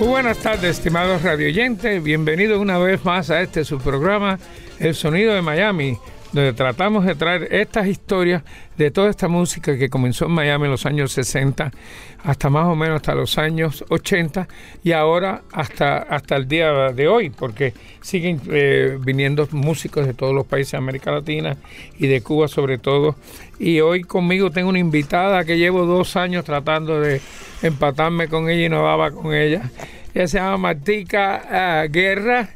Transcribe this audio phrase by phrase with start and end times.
[0.00, 2.02] Muy buenas tardes, estimados radioyentes.
[2.02, 4.38] Bienvenidos una vez más a este su programa,
[4.78, 5.98] El Sonido de Miami,
[6.32, 8.42] donde tratamos de traer estas historias
[8.76, 11.70] de toda esta música que comenzó en Miami en los años 60,
[12.22, 14.48] hasta más o menos hasta los años 80
[14.84, 20.34] y ahora hasta, hasta el día de hoy, porque siguen eh, viniendo músicos de todos
[20.34, 21.56] los países de América Latina
[21.98, 23.16] y de Cuba sobre todo.
[23.58, 27.20] Y hoy conmigo tengo una invitada que llevo dos años tratando de
[27.62, 29.70] empatarme con ella y no daba con ella.
[30.14, 32.50] Ella se llama Martica ah, Guerra.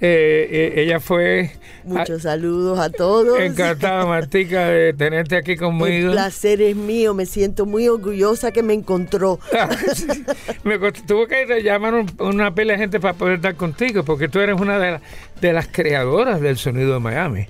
[0.00, 1.52] Eh, eh, ella fue.
[1.84, 3.40] Muchos saludos a todos.
[3.40, 6.08] Encantada, Martica, de tenerte aquí conmigo.
[6.08, 9.38] El placer es mío, me siento muy orgullosa que me encontró.
[10.64, 14.60] me tuvo que llamar una pila de gente para poder estar contigo, porque tú eres
[14.60, 15.00] una de,
[15.40, 17.46] de las creadoras del sonido de Miami,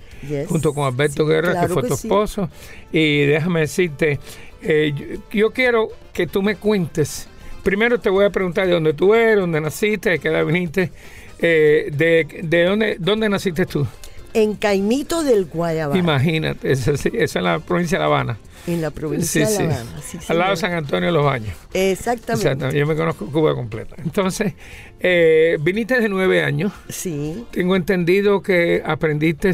[0.47, 2.49] junto con Alberto Guerra, que fue tu esposo.
[2.93, 4.21] Y déjame decirte,
[4.63, 7.29] eh, yo quiero que tú me cuentes.
[7.63, 10.93] Primero te voy a preguntar de dónde tú eres, dónde naciste, de qué edad viniste.
[11.39, 13.87] Eh, de, de dónde, dónde naciste tú?
[14.33, 15.97] En Caimito del Guayabá.
[15.97, 18.39] Imagínate, esa, es la provincia de La Habana.
[18.67, 19.91] En la provincia de La Habana.
[20.29, 21.55] Al lado de San Antonio de los Baños.
[21.73, 22.79] Exactamente.
[22.79, 23.97] Yo me conozco Cuba completa.
[24.05, 24.53] Entonces,
[25.01, 26.73] eh, viniste de nueve años.
[26.89, 27.47] Sí.
[27.51, 29.53] Tengo entendido que aprendiste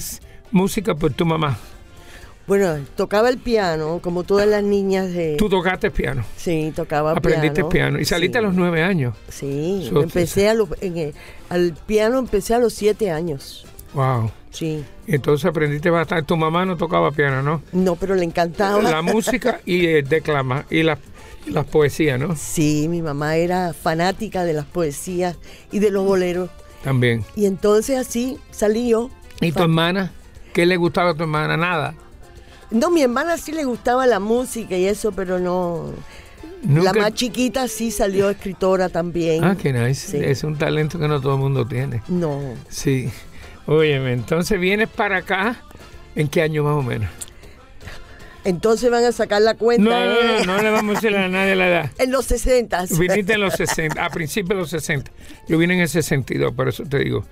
[0.51, 1.59] música por tu mamá.
[2.47, 5.37] Bueno, tocaba el piano, como todas las niñas de...
[5.39, 6.25] ¿Tú tocaste piano?
[6.37, 7.69] Sí, tocaba Aprendiste piano.
[7.69, 8.01] piano.
[8.01, 9.15] ¿Y saliste a los nueve años?
[9.29, 11.13] Sí, empecé a los, en
[11.49, 13.65] al piano empecé a los siete años.
[13.95, 14.31] Wow.
[14.51, 14.85] Sí.
[15.07, 16.25] Entonces aprendiste bastante.
[16.25, 17.63] Tu mamá no tocaba piano, ¿no?
[17.73, 18.83] No, pero le encantaba.
[18.83, 20.99] La música y el declama y las
[21.47, 22.37] las poesías, ¿no?
[22.37, 25.37] Sí, mi mamá era fanática de las poesías
[25.71, 26.51] y de los boleros.
[26.85, 27.25] También.
[27.37, 29.11] Y entonces así salí yo.
[29.41, 30.13] ¿Y tu hermana?
[30.53, 31.57] ¿Qué le gustaba a tu hermana?
[31.57, 31.95] Nada.
[32.73, 35.93] No, mi hermana sí le gustaba la música y eso, pero no.
[36.69, 39.43] La más chiquita sí salió escritora también.
[39.43, 40.31] Ah, qué nice.
[40.31, 42.03] Es un talento que no todo el mundo tiene.
[42.09, 42.41] No.
[42.69, 43.11] Sí.
[43.67, 45.57] Óyeme, entonces vienes para acá,
[46.15, 47.09] ¿en qué año más o menos?
[48.45, 49.85] Entonces van a sacar la cuenta.
[49.85, 50.47] No, no, no, ¿eh?
[50.47, 51.91] no le vamos a decir a nadie la edad.
[51.99, 52.87] En los 60.
[52.99, 55.13] Viniste en los 60, a principios de los 60.
[55.49, 57.25] Yo vine en el 62, por eso te digo.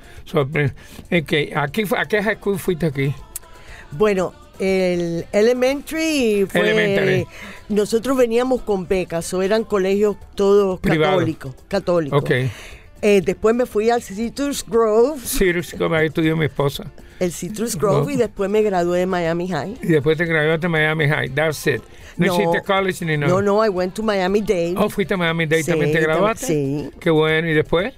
[1.10, 3.12] Es que aquí, ¿A qué high school fuiste aquí?
[3.90, 7.26] Bueno, el elementary fue.
[7.68, 11.54] Nosotros veníamos con becas, o eran colegios todos católicos.
[11.68, 12.20] Católicos.
[12.20, 12.50] Okay.
[13.02, 15.20] Eh, después me fui al Citrus Grove.
[15.24, 16.90] Citrus Grove, ahí estudió mi esposa.
[17.18, 19.78] El Citrus Grove y después me gradué de Miami High.
[19.82, 21.82] Y después te graduaste de Miami High, that's it.
[22.16, 23.32] ¿No, no hiciste college ni nada?
[23.32, 24.74] No, no, I went to Miami Dade.
[24.76, 26.46] Oh, fuiste a Miami Dade, ¿también te graduaste?
[26.46, 26.90] Sí.
[26.98, 27.94] Qué bueno, ¿y después?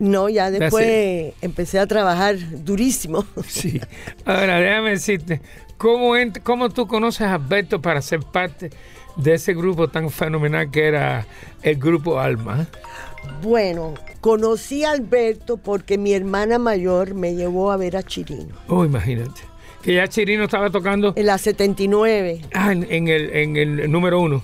[0.00, 3.24] No, ya después empecé a trabajar durísimo.
[3.46, 3.80] Sí.
[4.24, 5.40] Ahora, déjame decirte,
[5.78, 6.12] ¿cómo,
[6.42, 8.70] ¿cómo tú conoces a Alberto para ser parte
[9.16, 11.26] de ese grupo tan fenomenal que era
[11.62, 12.66] el grupo Alma?
[13.42, 18.54] Bueno, conocí a Alberto porque mi hermana mayor me llevó a ver a Chirino.
[18.68, 19.40] Oh, imagínate.
[19.82, 21.12] Que ya Chirino estaba tocando.
[21.16, 22.42] En la 79.
[22.52, 24.42] Ah, en, el, en el número uno.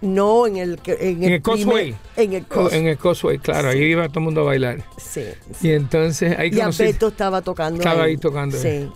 [0.00, 1.94] No, en el en, el, Cosway.
[2.16, 2.78] En el Cosway.
[2.78, 4.84] en el Cosway, claro, ahí iba todo el mundo a bailar.
[4.98, 5.24] Sí.
[5.62, 7.80] Y entonces ahí Y Alberto estaba tocando.
[7.80, 8.56] Estaba ahí, tocando.
[8.56, 8.88] Sí.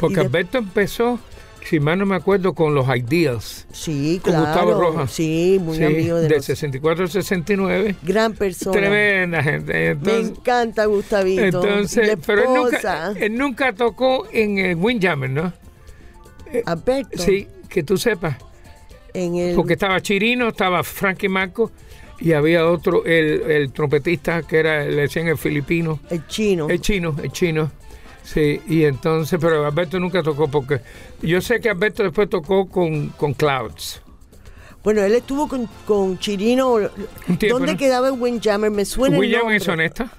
[0.00, 1.20] Porque Alberto empezó
[1.64, 3.66] si mal no me acuerdo, con los Ideals.
[3.72, 4.46] Sí, con claro.
[4.46, 5.12] Gustavo Rojas.
[5.12, 7.96] Sí, muy amigo de Del 64 al 69.
[8.02, 8.76] Gran persona.
[8.76, 9.94] Tremenda gente.
[9.96, 11.42] me encanta Gustavito.
[11.42, 15.52] Entonces, pero él nunca, él nunca, tocó en el Windjammer, ¿no?
[16.66, 17.22] Alberto.
[17.22, 18.36] Sí, que tú sepas.
[19.14, 19.54] En el...
[19.54, 21.70] Porque estaba Chirino, estaba Frankie Marco
[22.20, 26.00] y había otro, el, el trompetista que era, le decían el filipino.
[26.10, 26.68] El chino.
[26.68, 27.70] El chino, el chino.
[28.22, 30.80] Sí, y entonces, pero Alberto nunca tocó porque
[31.22, 34.02] yo sé que Alberto después tocó con, con Clouds.
[34.82, 36.76] Bueno, él estuvo con, con Chirino.
[37.38, 37.78] tiempo, ¿Dónde ¿no?
[37.78, 38.70] quedaba el Windjammer?
[38.70, 40.10] Me suena Windjammer es honesta.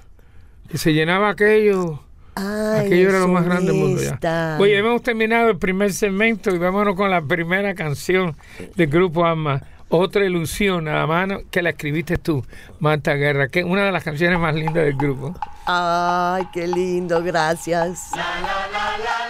[0.68, 2.00] Que se llenaba aquello.
[2.34, 4.56] Ay, aquello era lo más grande del mundo ya.
[4.58, 8.36] Oye, hemos terminado el primer segmento y vámonos con la primera canción
[8.76, 9.62] del grupo Alma.
[9.94, 12.42] Otra ilusión, nada más que la escribiste tú,
[12.80, 15.34] Marta Guerra, que es una de las canciones más lindas del grupo.
[15.66, 18.08] Ay, qué lindo, gracias.
[18.12, 19.21] Bueno, regresamos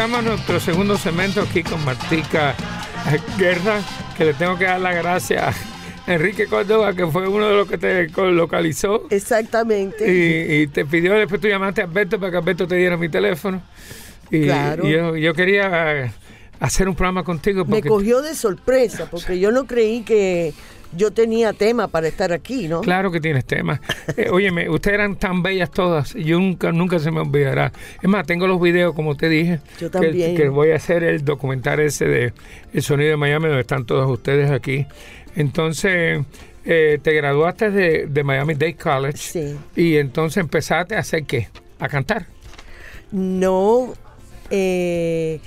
[0.00, 2.54] a nuestro segundo segmento aquí con Martica
[3.36, 3.80] Guerra,
[4.16, 7.68] que le tengo que dar la gracia a Enrique Córdoba, que fue uno de los
[7.68, 9.08] que te localizó.
[9.10, 10.62] Exactamente.
[10.62, 13.60] Y, te pidió, después tú llamaste a Alberto para que Alberto te diera mi teléfono.
[14.30, 14.86] Y, claro.
[14.86, 16.12] yo, quería
[16.60, 17.64] hacer un programa contigo.
[17.64, 20.54] Me cogió de sorpresa, porque yo no creí que
[20.96, 22.80] yo tenía tema para estar aquí, ¿no?
[22.80, 23.80] Claro que tienes tema.
[24.16, 27.72] Eh, óyeme, ustedes eran tan bellas todas, yo nunca, nunca se me olvidará.
[28.02, 29.60] Es más, tengo los videos, como te dije.
[29.78, 30.36] Yo también.
[30.36, 32.32] Que, voy a hacer el documental ese de
[32.72, 34.86] El Sonido de Miami, donde están todos ustedes aquí.
[35.36, 36.24] Entonces,
[36.64, 39.18] eh, te graduaste de, de Miami Dade College.
[39.18, 39.56] Sí.
[39.76, 41.48] Y entonces empezaste a hacer qué?
[41.78, 42.26] A cantar.
[43.12, 43.94] No,
[44.50, 45.40] eh,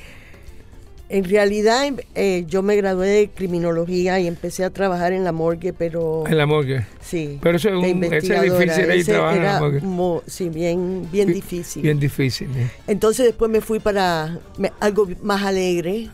[1.12, 5.74] en realidad, eh, yo me gradué de criminología y empecé a trabajar en la morgue,
[5.74, 6.24] pero...
[6.25, 6.86] En la morgue.
[7.01, 7.38] Sí.
[7.41, 10.22] Pero eso es, un, difícil ahí trabajar en la morgue.
[10.27, 11.84] sí, bien, bien difícil.
[11.84, 12.48] Bien difícil.
[12.88, 14.39] Entonces después me fui para
[14.80, 16.10] algo más alegre,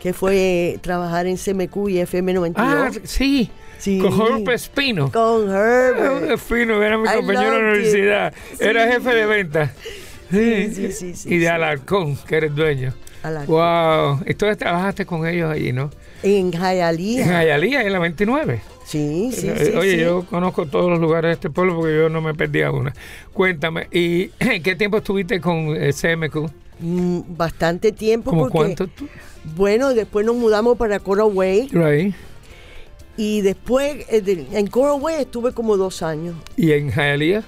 [0.00, 2.54] que fue trabajar en CMQ y FM92.
[2.56, 3.50] Ah, sí.
[3.78, 3.98] Sí.
[3.98, 5.12] Con Herbert Espino.
[5.12, 6.30] Con Herbert.
[6.30, 8.34] Espino, era mi compañero de la universidad.
[8.58, 9.74] Era jefe de venta.
[10.30, 11.14] Sí, sí, sí.
[11.14, 12.94] sí y de Alarcón, que eres dueño.
[13.46, 14.20] Wow.
[14.24, 15.90] Entonces trabajaste con ellos allí, ¿no?
[16.22, 17.22] En Jayalía.
[17.22, 18.60] En Jayalía, en la 29.
[18.84, 19.78] Sí, sí, eh, sí.
[19.78, 22.92] Oye, yo conozco todos los lugares de este pueblo porque yo no me perdía una.
[23.32, 24.28] Cuéntame, ¿y
[24.64, 26.50] qué tiempo estuviste con eh, CMQ?
[26.80, 28.30] Mm, bastante tiempo.
[28.30, 29.06] ¿Cómo cuánto tú?
[29.56, 31.68] Bueno, después nos mudamos para Coral Way.
[31.68, 32.14] Right.
[33.16, 36.34] Y después, eh, en Coral Way estuve como dos años.
[36.56, 37.44] ¿Y en Jayalía?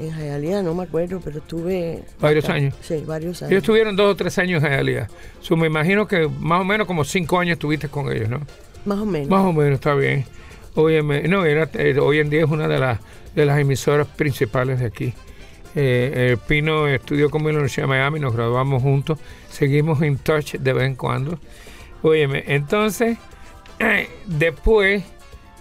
[0.00, 2.04] En Jayalía no me acuerdo, pero estuve...
[2.20, 2.74] ¿Varios años?
[2.80, 3.50] Sí, varios años.
[3.50, 5.08] Ellos estuvieron dos o tres años en Jayalía.
[5.50, 8.40] me imagino que más o menos como cinco años estuviste con ellos, ¿no?
[8.84, 9.28] Más o menos.
[9.28, 10.24] Más o menos, está bien.
[10.76, 13.00] Óyeme, no, era, eh, hoy en día es una de las,
[13.34, 15.12] de las emisoras principales de aquí.
[15.74, 19.18] Eh, Pino estudió conmigo en la Universidad de Miami, nos graduamos juntos,
[19.50, 21.38] seguimos en touch de vez en cuando.
[22.02, 23.18] Óyeme, entonces,
[24.26, 25.02] después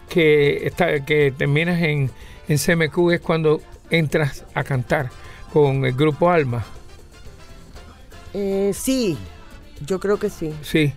[0.09, 2.11] que, está, que terminas en,
[2.47, 5.09] en CMQ es cuando entras a cantar
[5.51, 6.65] con el grupo Alma?
[8.33, 9.17] Eh, sí,
[9.85, 10.53] yo creo que sí.
[10.61, 10.93] sí.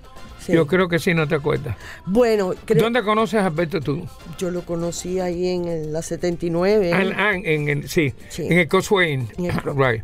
[0.49, 1.77] Yo creo que sí, no te acuerdas.
[2.07, 4.09] Bueno, ¿dónde conoces a Alberto tú?
[4.39, 6.93] Yo lo conocí ahí en la 79.
[6.93, 9.29] Ah, ah, en, sí, en el Coswain.
[9.77, 10.03] Right.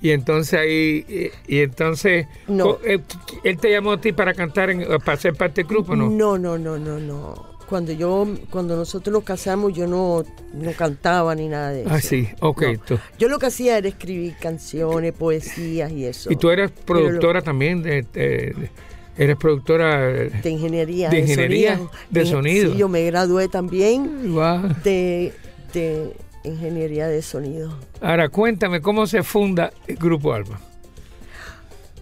[0.00, 2.78] Y entonces ahí, y, entonces, no.
[2.84, 6.08] él, te llamó a ti para cantar, en, para ser parte del grupo, ¿no?
[6.10, 11.34] No, no, no, no, no cuando yo cuando nosotros nos casamos yo no, no cantaba
[11.34, 11.94] ni nada de ah, eso.
[11.94, 12.62] Ah, sí, ok.
[13.18, 16.32] Yo lo que hacía era escribir canciones, poesías y eso.
[16.32, 18.70] ¿Y tú eres productora también de,
[19.16, 22.72] eres productora de ingeniería de, ingeniería de sonido?
[22.72, 24.34] Sí, yo me gradué también
[24.82, 25.34] de,
[25.74, 26.12] de
[26.44, 27.76] ingeniería de sonido.
[28.00, 30.58] Ahora cuéntame cómo se funda el Grupo Alma.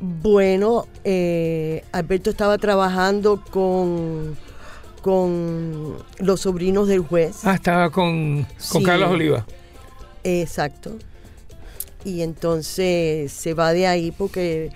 [0.00, 4.36] Bueno, eh, Alberto estaba trabajando con
[5.06, 7.44] con los sobrinos del juez.
[7.44, 9.46] Ah, estaba con, con Carlos Oliva.
[10.24, 10.96] Exacto.
[12.04, 14.72] Y entonces se va de ahí porque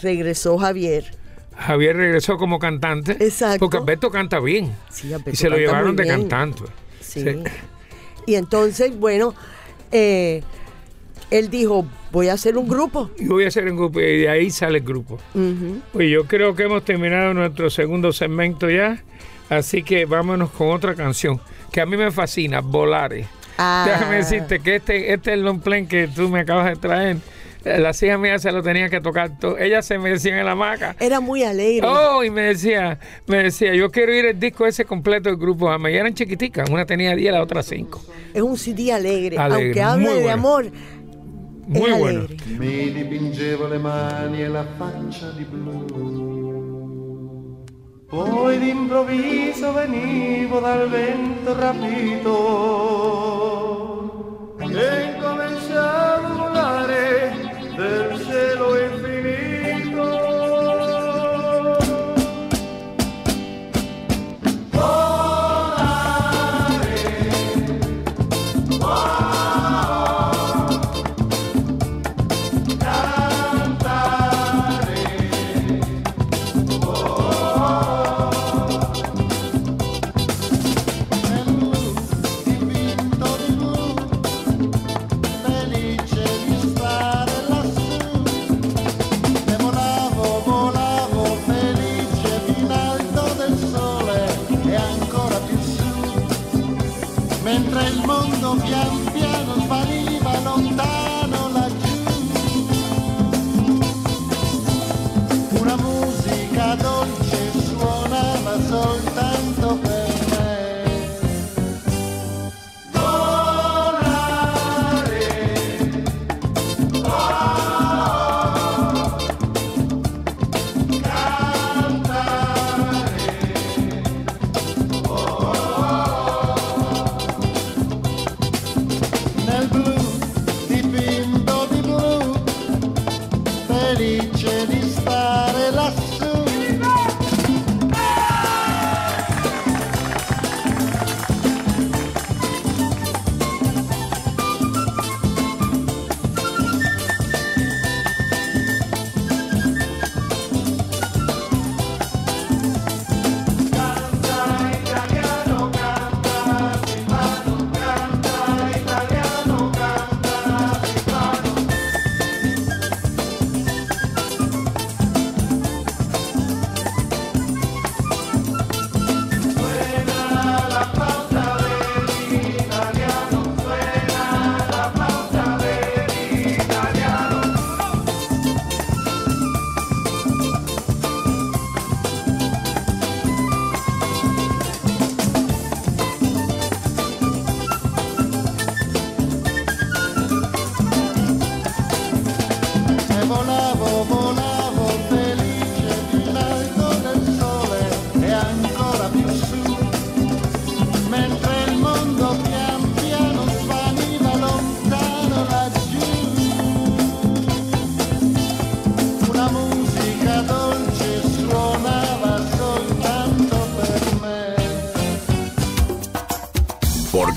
[0.00, 1.16] regresó Javier.
[1.56, 3.16] Javier regresó como cantante.
[3.18, 3.58] Exacto.
[3.58, 4.72] Porque Alberto canta bien.
[4.88, 6.62] Sí, Alberto y se lo llevaron de cantante.
[7.00, 7.24] Sí.
[8.24, 9.34] Y entonces, bueno,
[9.90, 10.44] eh,
[11.32, 13.10] él dijo, voy a hacer un grupo.
[13.18, 14.00] Y voy a hacer un grupo.
[14.00, 15.18] Y de ahí sale el grupo.
[15.92, 19.02] Pues yo creo que hemos terminado nuestro segundo segmento ya.
[19.48, 23.26] Así que vámonos con otra canción que a mí me fascina, Volare.
[23.58, 23.86] Ah.
[23.86, 27.16] Déjame decirte que este, este es el long plane que tú me acabas de traer.
[27.64, 29.58] Las hijas mías se lo tenían que tocar todo.
[29.58, 30.94] Ellas se me decían en la maca.
[31.00, 31.86] Era muy alegre.
[31.86, 35.68] Oh, y me decía, me decía, yo quiero ir el disco ese completo del grupo
[35.88, 36.70] Y eran chiquiticas.
[36.70, 38.04] Una tenía 10, la otra 5.
[38.34, 39.36] Es un CD alegre.
[39.36, 40.70] aunque hable de amor.
[41.66, 42.20] Muy es bueno.
[42.20, 42.36] Alegre.
[42.56, 46.45] Mi dipingevo le mani e la faccia di blu.
[48.08, 53.16] Poi d'improvviso venivo dal vento rapito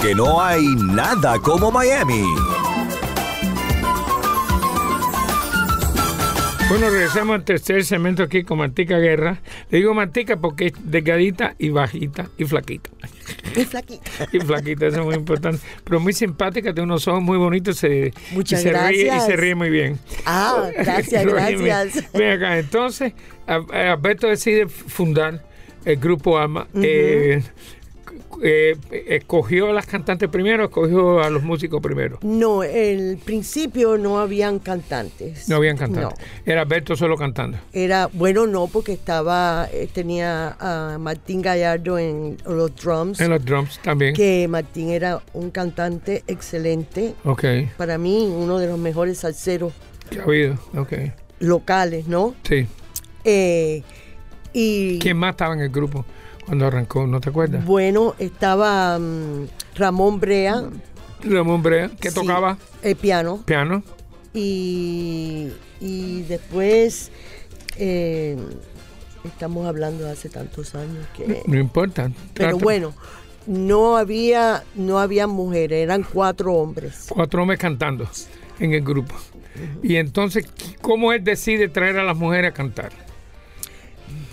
[0.09, 2.23] Porque no hay nada como Miami.
[6.67, 9.39] Bueno, regresamos al tercer segmento aquí con Martica Guerra.
[9.69, 12.89] Le digo Martica porque es delgadita y bajita y flaquita.
[13.55, 14.09] Y flaquita.
[14.31, 15.61] Y flaquita, eso es muy importante.
[15.83, 19.35] Pero muy simpática, tiene unos ojos muy bonitos se, Muchas y se ríe y se
[19.35, 19.99] ríe muy bien.
[20.25, 22.11] Ah, gracias, gracias.
[22.13, 23.13] Ven acá, entonces,
[23.45, 25.43] Alberto decide fundar
[25.85, 26.67] el grupo AMA.
[26.81, 27.43] eh,
[28.41, 28.75] eh,
[29.07, 32.19] ¿Escogió a las cantantes primero o escogió a los músicos primero?
[32.21, 35.47] No, el principio no habían cantantes.
[35.49, 36.17] No habían cantantes.
[36.19, 36.25] No.
[36.51, 37.57] Era Alberto solo cantando.
[37.73, 43.43] Era, bueno, no, porque estaba, eh, tenía a Martín Gallardo en los drums, En los
[43.43, 44.13] drums también.
[44.13, 47.43] que Martín era un cantante excelente, Ok.
[47.77, 49.73] para mí uno de los mejores salseros
[50.09, 50.53] ¿Qué ha habido?
[50.75, 50.93] Ok.
[51.39, 52.35] locales, ¿no?
[52.43, 52.67] Sí.
[53.23, 53.83] Eh,
[54.53, 56.05] y ¿Quién más estaba en el grupo
[56.49, 57.05] cuando arrancó?
[57.05, 57.63] ¿No te acuerdas?
[57.63, 60.63] bueno, estaba mm, Ramón Brea,
[61.23, 63.83] Ramón Brea, que sí, tocaba el piano, piano.
[64.33, 67.11] y, y después
[67.77, 68.35] eh,
[69.23, 72.11] estamos hablando de hace tantos años que No importa.
[72.33, 72.93] pero bueno
[73.45, 78.07] no había no había mujeres eran cuatro hombres Cuatro hombres cantando
[78.59, 79.15] en el grupo.
[79.83, 80.45] Y entonces,
[80.81, 82.91] ¿cómo él decide traer a las mujeres a cantar?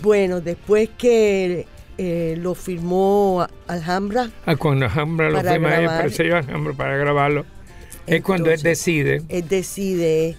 [0.01, 1.65] bueno después que
[1.97, 7.45] eh, lo firmó Alhambra Ah, cuando Alhambra lo firma ella, lleva Alhambra para grabarlo.
[8.05, 9.21] es cuando él decide.
[9.29, 10.35] él decide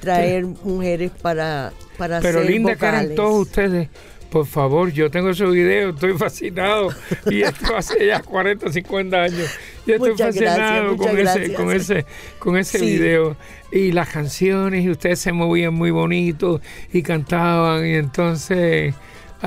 [0.00, 3.16] traer mujeres para para Pero hacer linda que eran vocales.
[3.16, 3.88] todos ustedes.
[4.30, 6.88] Por favor, yo tengo esos videos, estoy fascinado.
[7.30, 9.48] Y esto hace ya 40, 50 años.
[9.86, 12.06] Yo estoy Muchas fascinado con, ese, con ese,
[12.40, 12.84] con ese Sí.
[12.84, 13.36] video.
[13.70, 16.60] Y las canciones, y ustedes se movían muy bonito
[16.92, 17.86] y cantaban.
[17.86, 18.92] Y entonces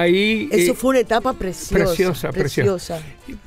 [0.02, 0.48] ahí.
[0.52, 3.02] eso eh, fue una etapa preciosa preciosa, preciosa.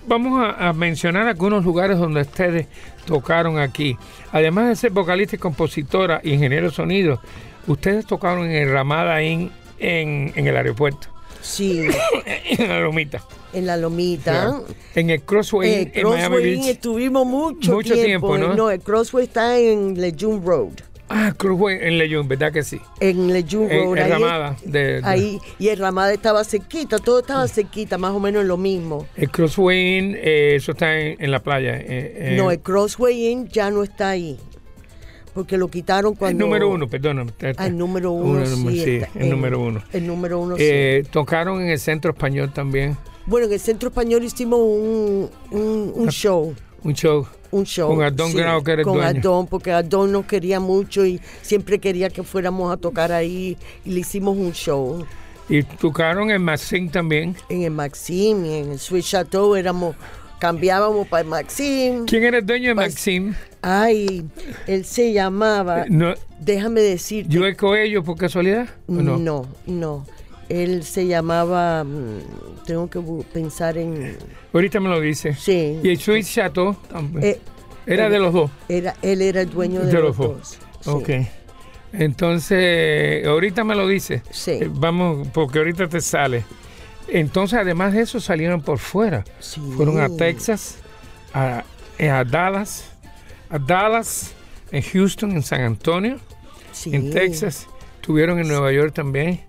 [0.07, 2.67] Vamos a, a mencionar algunos lugares donde ustedes
[3.05, 3.97] tocaron aquí.
[4.33, 7.21] Además de ser vocalista y compositora, ingeniero de sonido,
[7.67, 11.09] ustedes tocaron en el Ramada Inn en, en el aeropuerto,
[11.41, 11.83] sí
[12.27, 13.23] en la Lomita.
[13.53, 14.61] en la lomita.
[14.95, 16.67] En el Crossway Eh, en Miami Crossway Beach.
[16.67, 18.71] estuvimos mucho, Mucho tiempo, ¿no?
[18.71, 20.73] el Crossway está en Lejeune Road.
[21.13, 22.81] Ah, Crossway en Leyón, ¿verdad que sí?
[23.01, 24.57] En Lejeune En, en ahí, Ramada.
[24.65, 28.57] De, de- ahí, y el Ramada estaba cerquita, todo estaba cerquita, más o menos lo
[28.57, 29.07] mismo.
[29.17, 31.77] El Crossway Inn, eh, eso está en, en la playa.
[31.79, 34.39] eh, eh, no, el Crossway Inn ya no está ahí.
[35.35, 36.45] Porque lo quitaron el cuando.
[36.45, 37.33] número uno, perdóname.
[37.57, 38.43] Ah, el número uno.
[38.43, 39.83] Uno, sí, sí, está el en- número uno.
[39.93, 40.63] El número uno, sí.
[40.65, 42.97] Eh, tocaron en el Centro Español también.
[43.27, 46.55] Bueno, en el Centro Español hicimos un, un, un show.
[46.83, 47.27] Un show.
[47.51, 47.89] Un show.
[47.95, 49.09] Con Ardón Grau, que era el Con dueño.
[49.09, 53.57] Ardón, porque Ardón nos quería mucho y siempre quería que fuéramos a tocar ahí.
[53.85, 55.05] Y le hicimos un show.
[55.49, 57.35] Y tocaron en Maxim también.
[57.49, 59.97] En el Maxim y en el Sweet Chateau éramos,
[60.39, 62.07] cambiábamos para el Maxim.
[62.07, 63.35] ¿Quién era el dueño de Maxim?
[63.61, 64.25] Ay,
[64.69, 67.37] él se lllamaba, No, déjame decirte.
[67.37, 68.69] ¿Joel Coelho por casualidad?
[68.87, 69.47] ¿O no, no?
[69.67, 70.07] no,
[70.51, 73.01] Él se llamaba, mm, tengo que
[73.33, 74.17] pensar en...
[74.53, 75.35] Ahorita me lo dice.
[75.35, 75.79] Sí.
[75.83, 77.25] Y el Sweet Chateau también.
[77.25, 77.41] Eh,
[77.87, 78.51] era de los dos.
[78.69, 80.59] Era, él era el dueño de, los, dos.
[80.87, 81.11] Ok.
[81.93, 84.23] Entonces, ahorita me lo dice.
[84.31, 84.53] Sí.
[84.53, 86.45] Eh, vamos, porque ahorita te sale.
[87.07, 89.25] Entonces, además de eso, salieron por fuera.
[89.39, 89.61] Sí.
[89.77, 90.79] Fueron a Texas,
[91.33, 91.65] a,
[91.99, 92.91] a Dallas,
[93.49, 94.35] a Dallas,
[94.73, 96.19] en Houston, en San Antonio,
[96.87, 97.69] en Texas.
[97.97, 99.41] Estuvieron en Nueva York también,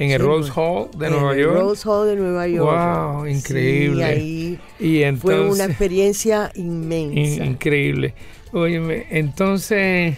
[0.00, 1.58] en el Rose Hall de Nueva York.
[1.60, 2.64] Rose Hall de Nueva York.
[2.64, 4.02] Wow, increíble.
[4.02, 7.44] ahí y entonces, fue una experiencia inmensa.
[7.44, 8.14] increíble.
[8.52, 10.16] Oye, entonces,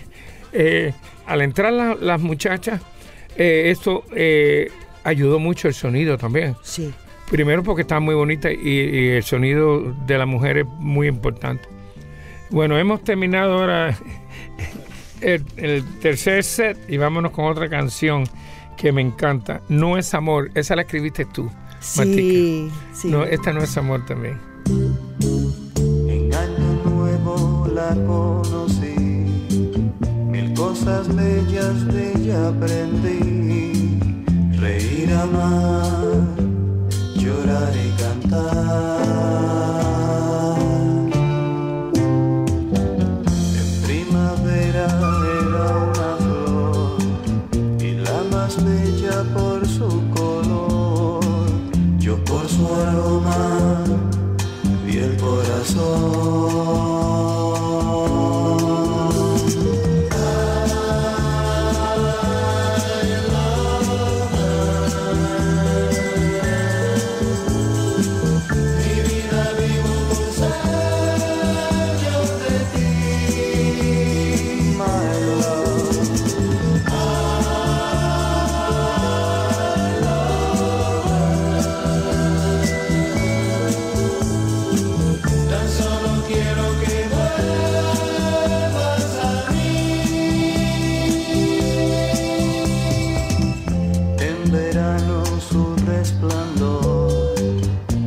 [0.53, 0.93] eh,
[1.27, 2.81] al entrar las muchachas,
[3.37, 4.71] eh, esto eh,
[5.03, 6.55] ayudó mucho el sonido también.
[6.63, 6.95] Sí.
[7.29, 11.65] Primero porque está muy bonita y, el sonido de la mujer es muy importante.
[12.51, 13.99] Bueno, hemos terminado ahora
[15.21, 18.29] el, tercer set y vámonos con otra canción
[18.77, 19.61] que me encanta.
[19.69, 21.51] No es amor, esa la escribiste tú.
[21.81, 23.09] Sí, sí.
[23.09, 24.39] No, esta no es amor también.
[26.09, 28.95] En año nuevo la conocí,
[30.29, 34.25] mil cosas bellas de ella aprendí,
[34.59, 36.23] reír, amar,
[37.17, 39.92] llorar y cantar.
[96.33, 97.35] volando,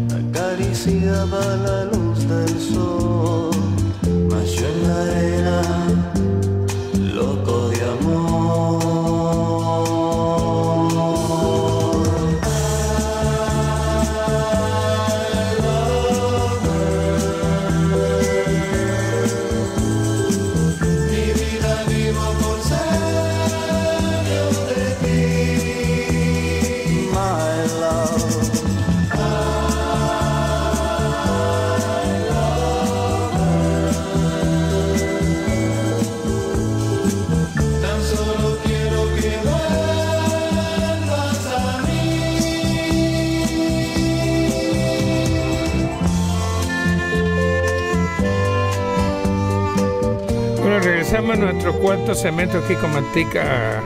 [0.10, 2.05] acariciaba la luz.
[51.66, 53.82] Nuestro cuarto cemento aquí con Martica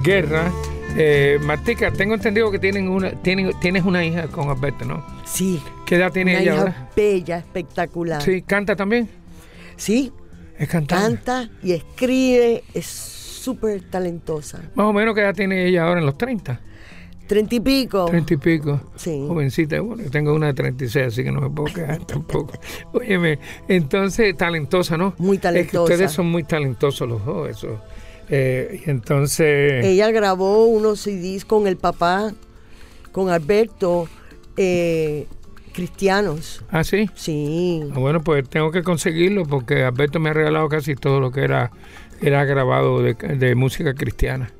[0.00, 0.52] Guerra.
[0.96, 5.04] Eh, Martica, tengo entendido que tienen una, tienen, tienes una hija con Alberto, ¿no?
[5.24, 5.60] Sí.
[5.84, 8.22] ¿Qué edad tiene ella hija Bella, espectacular.
[8.22, 9.08] Sí, ¿canta también?
[9.76, 10.12] Sí.
[10.56, 11.16] Es cantante.
[11.16, 14.60] Canta y escribe, es súper talentosa.
[14.76, 16.60] Más o menos, ¿qué edad tiene ella ahora en los 30?
[17.26, 18.06] Treinta y pico.
[18.06, 18.80] Treinta y pico.
[18.94, 19.24] Sí.
[19.26, 19.80] Jovencita.
[19.80, 22.54] Bueno, yo tengo una de 36, así que no me puedo quedar tampoco.
[22.92, 25.14] Óyeme, entonces, talentosa, ¿no?
[25.18, 25.82] Muy talentosa.
[25.82, 27.80] ustedes son muy talentosos los dos, eso.
[28.28, 29.84] Eh, entonces...
[29.84, 32.32] Ella grabó unos CDs con el papá,
[33.12, 34.08] con Alberto,
[34.56, 35.26] eh,
[35.72, 36.64] cristianos.
[36.70, 37.10] ¿Ah, sí?
[37.14, 37.82] Sí.
[37.92, 41.42] Ah, bueno, pues tengo que conseguirlo porque Alberto me ha regalado casi todo lo que
[41.42, 41.70] era,
[42.20, 44.52] era grabado de música cristiana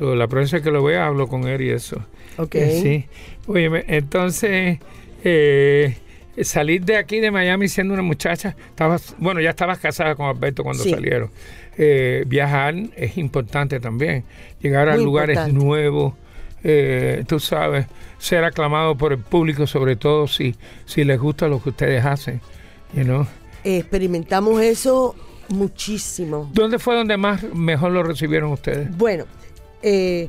[0.00, 2.04] la próxima que lo vea hablo con él y eso.
[2.36, 2.54] Ok.
[2.54, 3.06] Eh, sí.
[3.46, 4.78] Oye, entonces,
[5.24, 5.96] eh,
[6.42, 10.62] salir de aquí de Miami siendo una muchacha, estabas, bueno, ya estabas casada con Alberto
[10.62, 11.30] cuando salieron.
[11.76, 14.24] Eh, viajar es importante también.
[14.60, 16.14] Llegar a lugares nuevos,
[17.26, 17.86] tú sabes,
[18.18, 20.54] ser aclamado por el público, sobre todo si,
[20.86, 22.40] si les gusta lo que ustedes hacen.
[22.94, 23.26] You
[23.64, 25.14] experimentamos eso
[25.48, 26.50] muchísimo.
[26.52, 28.96] ¿Dónde fue donde más mejor lo recibieron ustedes?
[28.96, 29.24] Bueno,
[29.82, 30.28] eh,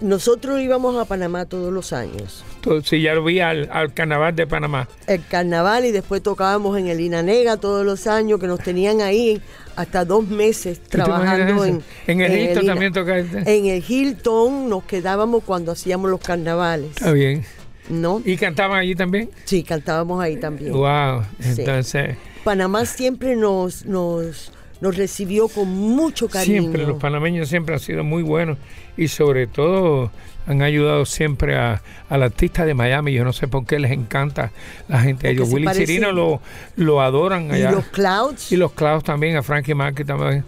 [0.00, 2.44] nosotros íbamos a Panamá todos los años.
[2.84, 4.88] Sí, ya lo vi al, carnaval de Panamá.
[5.06, 9.40] El carnaval y después tocábamos en el Inanega todos los años, que nos tenían ahí
[9.76, 13.38] hasta dos meses trabajando en, en, el Hilton también tocaste.
[13.46, 16.90] En el Hilton nos quedábamos cuando hacíamos los carnavales.
[16.90, 17.44] Está bien.
[17.88, 18.22] ¿No?
[18.24, 19.30] ¿Y cantaban allí también?
[19.44, 20.72] Sí, cantábamos ahí también.
[20.72, 22.16] Wow, entonces...
[22.44, 24.52] Panamá siempre nos, nos
[24.84, 26.60] nos recibió con mucho cariño.
[26.60, 28.58] Siempre, los panameños siempre han sido muy buenos
[28.98, 30.10] y sobre todo
[30.46, 33.14] han ayudado siempre a, al artista de Miami.
[33.14, 34.52] Yo no sé por qué les encanta
[34.86, 35.30] la gente.
[35.30, 36.42] Ellos, Willy Chirino lo,
[36.76, 37.70] lo adoran allá.
[37.70, 38.52] Y los Clouds.
[38.52, 40.44] Y los Clouds también, a Frankie Market también.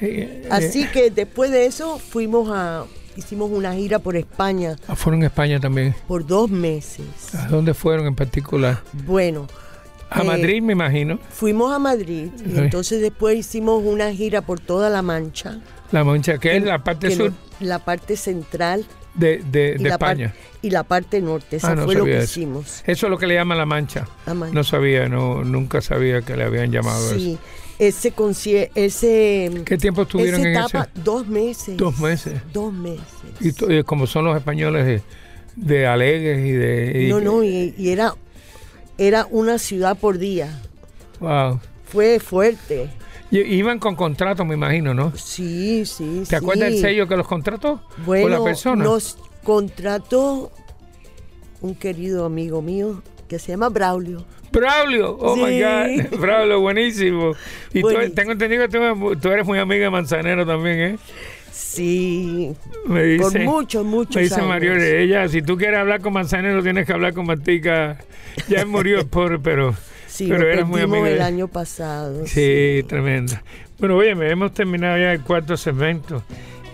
[0.00, 2.84] Eh, Así eh, que después de eso fuimos a
[3.16, 4.74] hicimos una gira por España.
[4.88, 5.94] Ah, fueron a España también.
[6.08, 7.06] Por dos meses.
[7.32, 8.82] ¿A dónde fueron en particular?
[9.06, 9.46] Bueno.
[10.10, 11.18] A eh, Madrid, me imagino.
[11.30, 15.60] Fuimos a Madrid y entonces después hicimos una gira por toda La Mancha.
[15.92, 17.32] La Mancha, que, es la parte sur.
[17.60, 20.34] la parte central de, de, España.
[20.62, 22.82] y la parte norte, eso ah, fue lo que hicimos.
[22.86, 24.06] Eso es lo que le llaman La Mancha.
[24.52, 27.38] No sabía, no, nunca sabía que le habían llamado sí.
[27.78, 28.14] Ese,
[28.74, 30.88] ese ¿Qué tiempo estuvieron en etapa?
[30.94, 31.76] Dos meses.
[31.76, 32.40] Dos meses.
[32.52, 33.04] Dos meses.
[33.40, 35.02] Y, como son los españoles
[35.56, 37.06] de, alegres y de...
[37.10, 38.14] no, no, y, era,
[38.98, 40.60] era una ciudad por día.
[41.20, 41.60] Wow.
[41.84, 42.90] Fue fuerte.
[43.30, 45.12] Y, iban con contratos, me imagino, ¿no?
[45.16, 47.82] Sí, sí, ¿Te acuerdas del sello que los contrató?
[48.04, 48.84] Bueno, la persona?
[48.84, 50.52] los contrató
[51.60, 54.24] un querido amigo mío que se llama Braulio.
[54.52, 57.32] Braulio, oh my God, Braulio, buenísimo.
[57.74, 60.98] Y Tú, tengo entendido que tú, eres muy amiga de Manzanero también, ¿eh?
[61.56, 62.54] Sí,
[62.86, 66.62] me dice, por muchos, muchos Me dice Mario, ella, si tú quieres hablar con Manzanero,
[66.62, 67.96] tienes que hablar con Martica.
[68.46, 69.74] Ya murió el pobre, pero,
[70.06, 71.08] sí, pero eres muy amiga.
[71.08, 72.26] el año pasado.
[72.26, 73.42] Sí, tremenda.
[73.78, 76.22] Bueno, oye, hemos terminado ya el cuarto segmento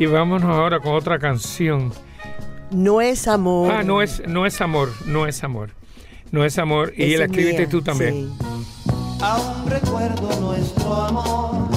[0.00, 1.92] y vámonos ahora con otra canción.
[2.72, 3.70] No es amor.
[3.72, 5.70] Ah, no es, no es amor, no es amor.
[6.32, 6.92] No es amor.
[6.96, 8.32] y la escribiste tú también.
[9.20, 11.68] Aún recuerdo nuestro amor,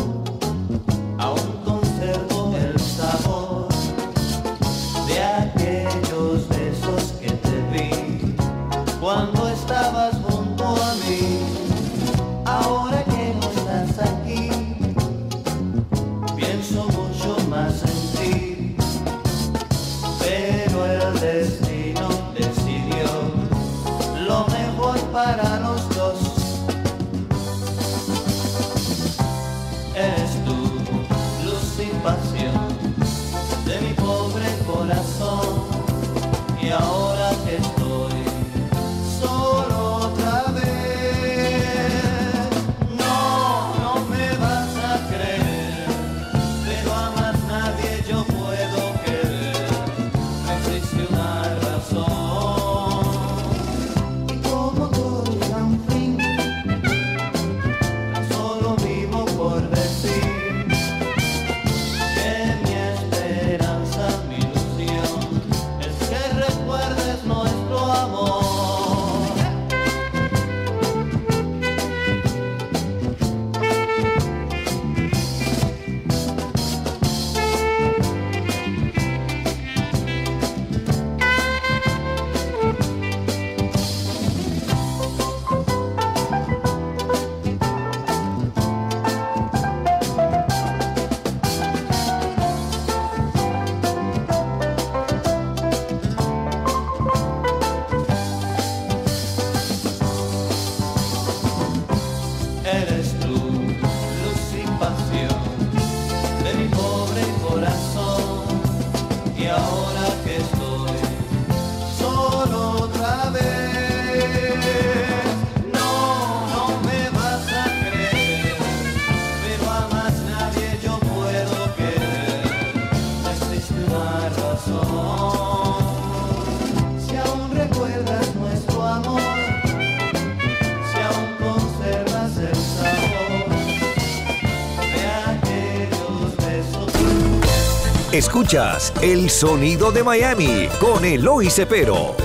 [138.17, 142.15] Escuchas El Sonido de Miami con Eloy Cepero.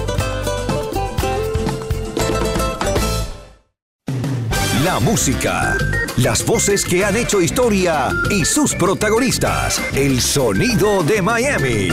[4.85, 5.77] La música,
[6.19, 9.83] las voces que han hecho historia y sus protagonistas.
[9.93, 11.89] El Sonido de Miami.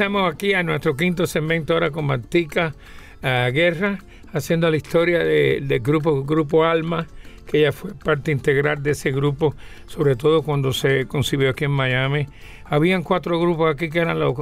[0.00, 2.74] Regresamos aquí a nuestro quinto segmento ahora con Martica
[3.22, 3.98] uh, Guerra,
[4.32, 7.06] haciendo la historia de- del grupo, grupo Alma,
[7.46, 9.54] que ella fue parte integral de ese grupo,
[9.86, 12.26] sobre todo cuando se concibió aquí en Miami.
[12.64, 14.34] Habían cuatro grupos aquí que eran los,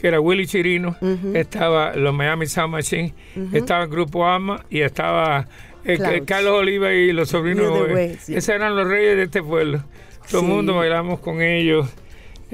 [0.00, 0.96] que era Willy Chirino,
[1.34, 3.12] estaba los Miami Sound Machine,
[3.52, 5.48] estaba el grupo Alma y estaba
[5.84, 6.22] eh.
[6.24, 7.88] Carlos Oliva y los sobrinos.
[7.88, 8.12] De.
[8.28, 9.82] Esos eran los reyes de este pueblo.
[10.30, 10.52] Todo el Sí.
[10.52, 11.88] mundo bailamos con ellos.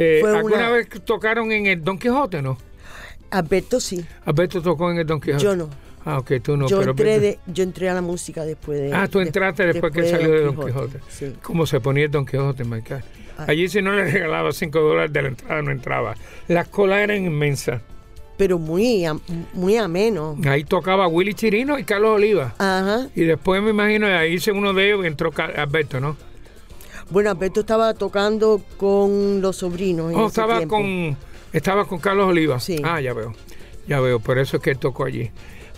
[0.01, 2.57] Eh, Fue ¿Alguna una- vez tocaron en el Don Quijote, no?
[3.31, 4.05] Alberto sí.
[4.25, 5.43] Alberto tocó en el Don Quijote.
[5.45, 5.69] Yo no.
[6.05, 6.69] Ah, ok, tú no.
[6.69, 8.95] yo, pero entré Alberto- de, yo entré a la música después de.
[8.95, 11.01] Ah, tú de- entraste después, que salió de Don Quijote.
[11.09, 11.35] Sí.
[11.43, 13.03] ¿Cómo se ponía el Don Quijote, Michael?
[13.37, 13.45] Ah.
[13.49, 16.15] Allí si no le regalaba 5 dólares de la entrada, no entraba.
[16.47, 17.83] Las colas eran inmensas.
[18.39, 19.05] Pero muy,
[19.53, 20.39] muy ameno.
[20.47, 22.55] Ahí tocaba Willy Chirino y Carlos Oliva.
[22.59, 23.09] Ajá.
[23.17, 26.17] Y después me imagino, ahí hice uno de ellos y entró Alberto, ¿no?
[27.11, 30.13] Bueno, Alberto estaba tocando con los sobrinos.
[30.13, 30.77] en Oh, ese estaba tiempo.
[30.77, 31.17] con,
[31.53, 32.61] estaba con Carlos Oliva.
[32.61, 32.77] Sí.
[32.85, 33.35] Ah, ya veo.
[33.87, 35.31] Ya veo, por eso es que él tocó allí.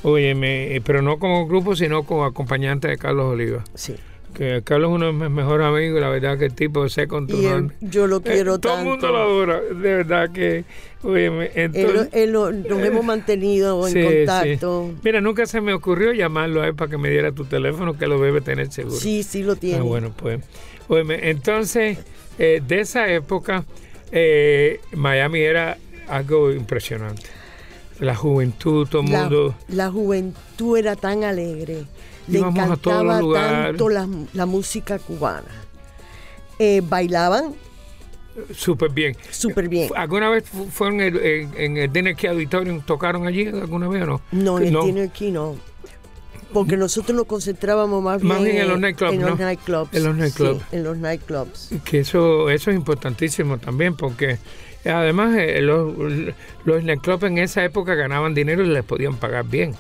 [0.03, 3.63] Oye, me- pero no como grupo, sino como acompañante de Carlos Oliva.
[3.75, 3.95] Sí.
[4.35, 7.03] Que Carlos es uno de mis mejores amigos, y la verdad que el tipo se
[7.03, 7.57] Y controla.
[7.57, 8.81] él- yo lo quiero todo tanto.
[8.83, 10.65] el mundo lo adora, de verdad que.
[11.03, 14.87] Oye, me- Él- entonces, él nos hemos mantenido en sí, contacto.
[14.91, 14.97] sí.
[15.05, 18.07] Mira, nunca se me ocurrió llamarlo a él para que me diera tu teléfono, que
[18.07, 18.97] lo debe tener seguro.
[18.97, 19.79] Sí, sí lo tiene.
[19.79, 20.41] Ah, bueno, pues.
[20.99, 21.99] Entonces,
[22.39, 23.65] eh, de esa época,
[24.13, 27.23] eh, Miami era algo impresionante.
[28.01, 29.55] La juventud, todo el mundo.
[29.69, 31.85] la juventud era tan alegre.
[32.27, 35.49] Le Íbamos encantaba tanto la, la música cubana.
[36.59, 37.55] Eh, bailaban
[38.55, 39.17] Súper bien.
[39.31, 39.91] súper bien.
[39.97, 42.81] ¿Alguna vez fu- fueron en el, en, en el Dinner Key Auditorium?
[42.83, 44.21] ¿Tocaron allí alguna vez o no?
[44.33, 44.85] No, en el No.
[44.85, 45.57] Dinner Key no.
[46.53, 49.95] Porque nosotros nos concentrábamos más, Más bien en en, los nightclubs, en los nightclubs.
[49.95, 50.59] En los nightclubs.
[50.71, 51.71] Sí, en los nightclubs.
[51.85, 54.39] Que eso, eso es importantísimo también, porque
[54.85, 55.95] además eh, los,
[56.65, 59.75] los nightclubs en esa época ganaban dinero y les podían pagar bien.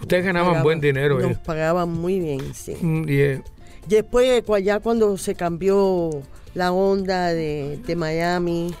[0.00, 1.18] Ustedes ganaban Pagaban- buen dinero.
[1.20, 1.38] Nos eh.
[1.44, 2.74] pagaban muy bien, sí.
[2.80, 3.42] Mm, y, eh,
[3.86, 6.10] Después, cua- ya cuando se cambió
[6.54, 8.74] la onda de, de Miami,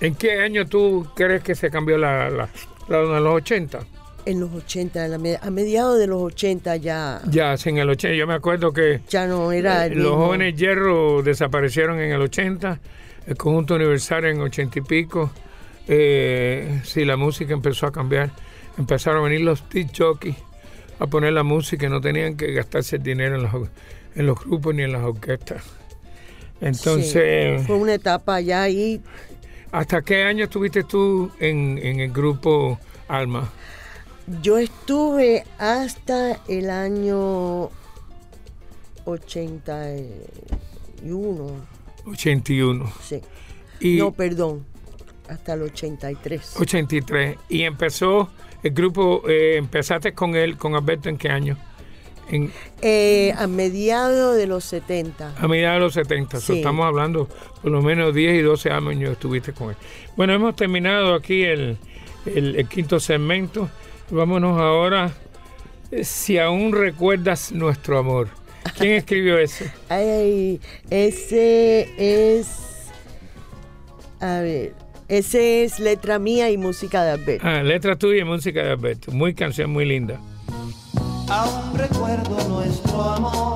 [0.00, 2.48] ¿En qué año tú crees que se cambió la, la,
[2.88, 3.80] la- en los 80?
[4.26, 7.78] En los 80, en la me- a mediados de los 80 ya, Ya, sí, en
[7.78, 8.14] el 80.
[8.16, 10.26] Yo me acuerdo que ya no era el Eh, los mismo.
[10.26, 12.78] jóvenes hierro desaparecieron en el 80,
[13.26, 15.30] el conjunto universal en 80 y pico.
[15.88, 18.30] Eh, sí, la música empezó a cambiar.
[18.78, 19.64] Empezaron a venir los
[19.96, 20.36] jockeys
[20.98, 23.68] a poner la música y no tenían que gastarse el dinero en los,
[24.14, 25.64] en los grupos ni en las orquestas.
[26.60, 29.00] Entonces, Sí, fue una etapa ya ahí.
[29.72, 32.78] ¿hasta qué año estuviste tú en, en el grupo
[33.08, 33.50] Alma?
[34.42, 37.70] Yo estuve hasta el año
[39.04, 41.50] 81.
[42.06, 42.92] 81.
[43.02, 43.20] Sí.
[43.80, 44.64] Y No, perdón,
[45.28, 46.54] hasta el 83.
[46.58, 47.36] 83.
[47.48, 48.30] Y empezó
[48.62, 51.56] el grupo, eh, empezaste con él, con Alberto, ¿en qué año?
[52.30, 52.52] En,
[52.82, 55.34] Eh, a mediados de los 70.
[55.36, 56.40] a mediados de los 70.
[56.40, 56.58] So, Sí.
[56.58, 57.28] estamos hablando
[57.62, 59.76] por lo menos 10 y 12 años estuviste con él.
[60.16, 61.78] Bueno, hemos terminado aquí el,
[62.26, 63.68] el- el quinto segmento.
[64.10, 65.12] Vámonos ahora.
[65.90, 68.28] eh, Si aún recuerdas nuestro amor.
[68.76, 69.64] ¿Quién escribió eso?
[69.88, 72.48] Ay, ese es.
[74.20, 74.74] A ver,
[75.08, 77.46] ese es letra mía y música de Alberto.
[77.46, 79.12] Ah, letra tuya y música de Alberto.
[79.12, 80.20] Muy canción, muy linda.
[81.28, 83.49] Aún recuerdo nuestro amor,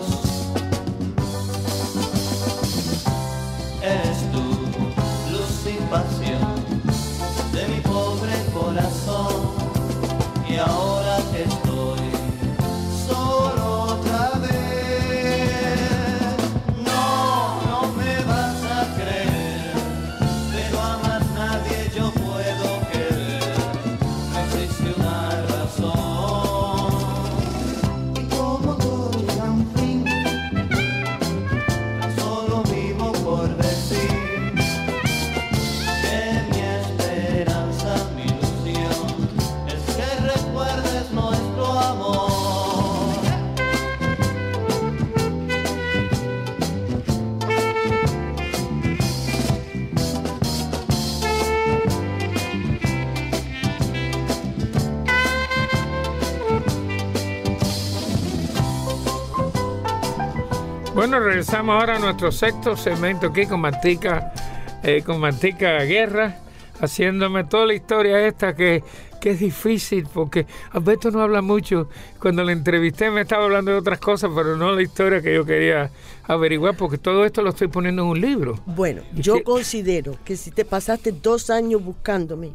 [0.00, 0.31] para
[61.22, 64.32] regresamos ahora a nuestro sexto segmento aquí con Mantica,
[64.82, 66.38] eh, con Mantica Guerra,
[66.80, 68.82] haciéndome toda la historia esta que,
[69.20, 71.88] que es difícil porque Alberto no habla mucho.
[72.20, 75.44] Cuando le entrevisté me estaba hablando de otras cosas, pero no la historia que yo
[75.44, 75.90] quería
[76.24, 78.60] averiguar porque todo esto lo estoy poniendo en un libro.
[78.66, 82.52] Bueno, yo considero que si te pasaste dos años buscándome,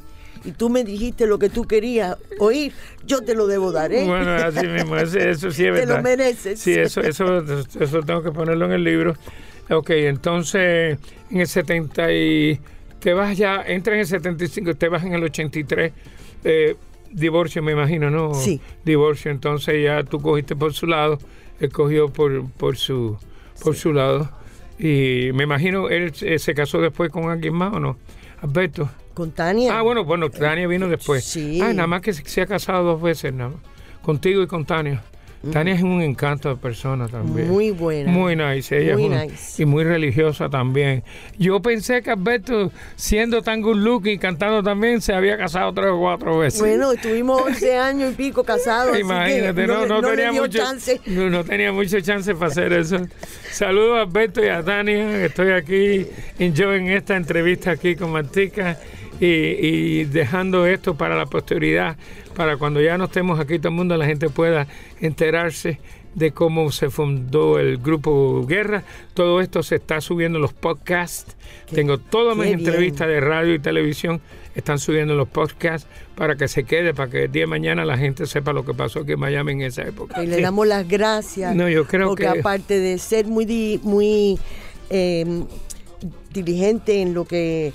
[0.47, 2.71] y tú me dijiste lo que tú querías oír,
[3.05, 4.05] yo te lo debo dar, ¿eh?
[4.05, 5.87] Bueno, así mismo, eso, sí es verdad.
[5.87, 6.59] Te lo mereces.
[6.59, 7.43] Sí, eso, eso,
[7.79, 9.15] eso tengo que ponerlo en el libro.
[9.69, 10.97] Ok, entonces
[11.29, 12.59] en el 70 y...
[12.99, 15.93] Te vas ya, entras en el 75, te vas en el 83.
[16.43, 16.75] Eh,
[17.11, 18.33] divorcio, me imagino, ¿no?
[18.33, 18.59] Sí.
[18.83, 21.19] Divorcio, entonces ya tú cogiste por su lado,
[21.59, 23.17] él cogió por, por, su,
[23.61, 24.31] por su lado.
[24.79, 27.97] Y me imagino, él se casó después con alguien más o no,
[28.41, 28.89] Alberto.
[29.13, 29.77] Con Tania.
[29.77, 31.23] Ah, bueno, bueno, Tania vino después.
[31.23, 31.59] Sí.
[31.61, 33.59] Ah, nada más que se, ha casado dos veces, nada más.
[34.01, 35.03] Contigo y con Tania.
[35.51, 37.47] Tania es un encanto de persona también.
[37.49, 38.11] Muy buena.
[38.11, 38.77] Muy nice.
[38.77, 39.61] Ella muy es nice.
[39.61, 41.03] Y muy religiosa también.
[41.37, 45.91] Yo pensé que Alberto, siendo tan good looking y cantando también, se había casado tres
[45.91, 46.59] o cuatro veces.
[46.59, 48.97] Bueno, estuvimos 11 años y pico casados.
[48.97, 50.99] Imagínate, no, no, no tenía mucho, chance.
[51.05, 52.97] No, no tenía mucho chance para hacer eso.
[53.51, 55.25] Saludos a Alberto y a Tania.
[55.25, 56.07] Estoy aquí
[56.39, 58.77] enjoying esta entrevista aquí con Martica
[59.19, 61.97] y, y dejando esto para la posteridad,
[62.35, 64.67] para cuando ya no estemos aquí todo el mundo, la gente pueda
[65.01, 65.79] enterarse
[66.15, 68.83] de cómo se fundó el grupo Guerra.
[69.13, 71.35] Todo esto se está subiendo en los podcasts.
[71.71, 74.19] Tengo todas mis entrevistas de radio y televisión,
[74.55, 77.85] están subiendo en los podcasts para que se quede, para que el día de mañana
[77.85, 80.23] la gente sepa lo que pasó aquí en Miami en esa época.
[80.23, 80.41] Y le Sí.
[80.41, 81.55] damos las gracias.
[81.55, 84.39] No, yo creo porque que- aparte de ser muy, muy
[84.89, 85.43] eh,
[86.33, 87.73] diligente en lo que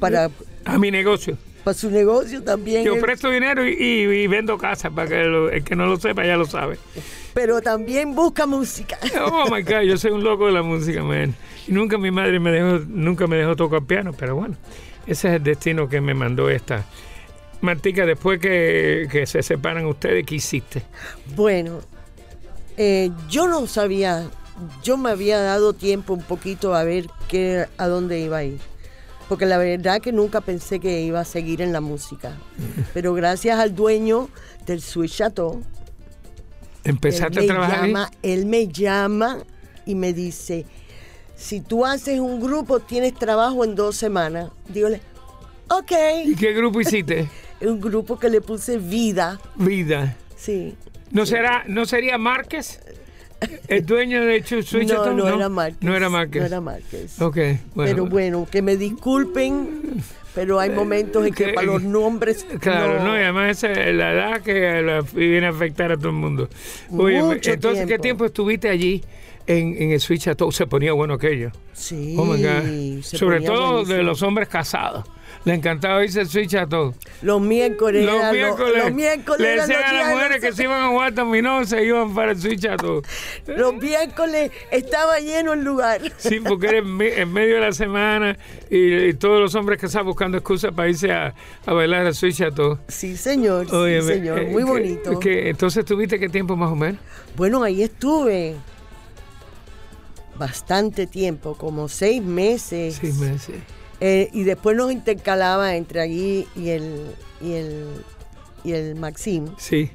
[0.00, 0.30] para,
[0.66, 1.36] A mi negocio.
[1.64, 5.24] para su negocio también, Yo él- presto dinero y, y- y vendo casas para que
[5.24, 6.78] lo- el que no lo sepa ya lo sabe.
[7.34, 8.96] pero también busca música.
[9.24, 11.34] Oh my God, yo soy un loco de la música, man.
[11.66, 14.54] Y nunca mi madre me dejó, nunca me dejó tocar piano, pero bueno,
[15.08, 16.84] ese es el destino que me mandó esta.
[17.60, 20.82] Martica, después que, que se separan ustedes, ¿qué hiciste?
[21.34, 21.80] Bueno,
[22.76, 24.28] eh, yo no sabía,
[24.84, 28.58] yo me había dado tiempo un poquito a ver qué, a dónde iba a ir.
[29.28, 32.36] Porque la verdad que nunca pensé que iba a seguir en la música.
[32.94, 34.28] Pero gracias al dueño
[34.66, 35.62] del Sweet Chateau,
[36.84, 37.88] ¿Empezaste a trabajar ahí?
[37.88, 39.38] llama, él me llama
[39.84, 40.64] y me dice,
[41.34, 44.50] si tú haces un grupo, tienes trabajo en dos semanas.
[44.68, 45.00] Dígole,
[45.68, 45.92] ok.
[46.26, 47.28] ¿Y qué grupo hiciste?
[47.60, 50.14] Un grupo que le puse vida, Vida.
[50.36, 50.76] sí.
[51.10, 52.80] ¿No, será, ¿No sería Márquez?
[53.68, 55.16] ¿El dueño de Chu- Switch no, Town?
[55.16, 55.82] no, era Márquez.
[55.82, 56.40] No era Márquez.
[56.40, 57.20] No era Márquez.
[57.20, 57.36] Ok,
[57.74, 57.90] bueno.
[57.92, 60.02] Pero bueno, que me disculpen,
[60.34, 62.46] pero hay momentos en que Que- para los nombres.
[62.60, 66.08] Claro, no, y además esa es la edad que la- viene a afectar a todo
[66.08, 66.48] el mundo.
[66.90, 68.02] Oye, Mucho entonces, ¿qué tiempo.
[68.02, 69.02] tiempo estuviste allí
[69.46, 70.50] en, en el Switch Todo?
[70.52, 71.50] Se ponía bueno aquello.
[71.72, 73.02] Sí, Oh my God.
[73.02, 73.96] se Sobre todo buenísimo.
[73.96, 75.04] de los hombres casados.
[75.46, 76.92] Le encantaba irse el Switch a todo.
[77.22, 78.04] Los miércoles.
[78.04, 81.14] Los eran miércoles, los miércoles le decían a las mujeres que se iban a jugar
[81.14, 83.02] dominó, se iban para el Switch a todo.
[83.46, 86.00] Los miércoles estaba lleno el lugar.
[86.18, 88.36] Sí, porque era en, me- en medio de la semana
[88.68, 91.32] y, y todos los hombres que estaban buscando excusas para irse a,
[91.64, 92.80] a bailar al Switch a todo.
[92.88, 93.66] Sí, señor.
[93.70, 94.40] Sí, señor.
[94.40, 95.20] eh, Muy que- bonito.
[95.20, 97.00] que- entonces, ¿tuviste qué tiempo más o menos?
[97.36, 98.56] Bueno, ahí estuve
[100.36, 102.98] bastante tiempo, como seis meses.
[103.00, 103.54] Seis meses.
[104.00, 107.00] Eh, y después nos intercalaba entre allí y el,
[107.40, 107.86] y el,
[108.64, 109.48] y el Maxim.
[109.58, 109.90] Sí.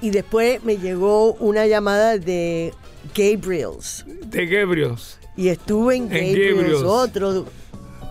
[0.00, 2.72] Y después me llegó una llamada de
[3.16, 4.04] Gabriels.
[4.26, 5.18] De Gabriels.
[5.36, 6.82] Y estuve en Gabriels, Gabriels.
[6.82, 7.46] otro,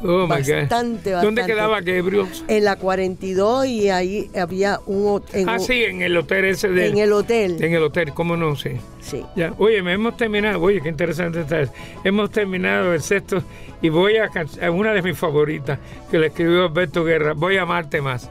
[0.05, 0.61] Oh my God.
[0.61, 1.45] Bastante, ¿Dónde bastante.
[1.45, 2.43] quedaba Gabriels?
[2.47, 5.45] en la 42 y ahí había un hotel.
[5.47, 6.87] Ah, sí, en el hotel ese de.
[6.89, 7.63] En el hotel.
[7.63, 8.55] En el hotel, ¿cómo no?
[8.55, 8.71] Sí.
[9.01, 9.23] Sí.
[9.35, 9.53] Ya.
[9.57, 10.61] Oye, me hemos terminado.
[10.61, 11.63] Oye, qué interesante está.
[12.03, 13.41] Hemos terminado el sexto
[13.81, 14.29] y voy a,
[14.71, 15.79] una de mis favoritas
[16.11, 17.33] que le escribió Alberto Guerra.
[17.33, 18.29] Voy a amarte más.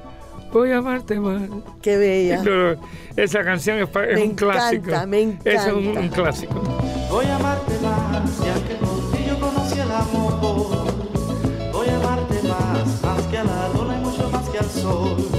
[0.53, 1.43] Voy a amarte más.
[1.81, 2.43] Qué bella.
[3.17, 4.89] Esa canción es, es Me un clásico.
[4.91, 6.01] encanta, me Es un, encanta.
[6.01, 6.61] un clásico.
[7.11, 7.62] Voy a amarte
[14.83, 15.32] sol.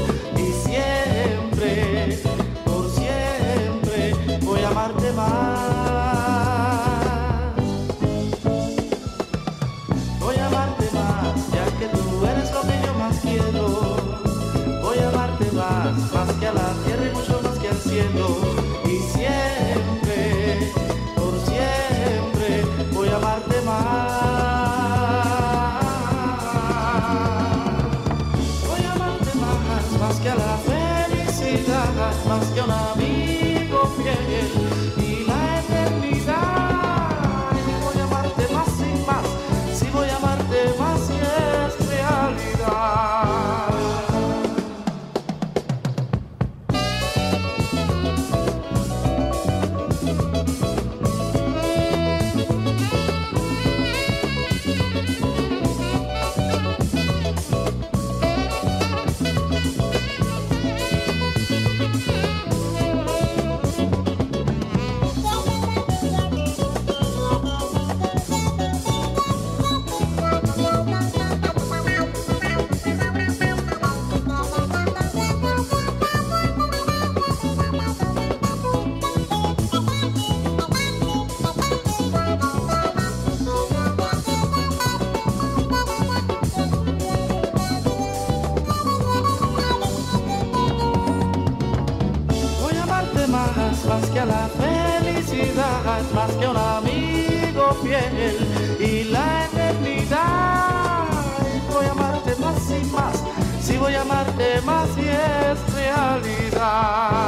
[105.75, 107.23] Realidad.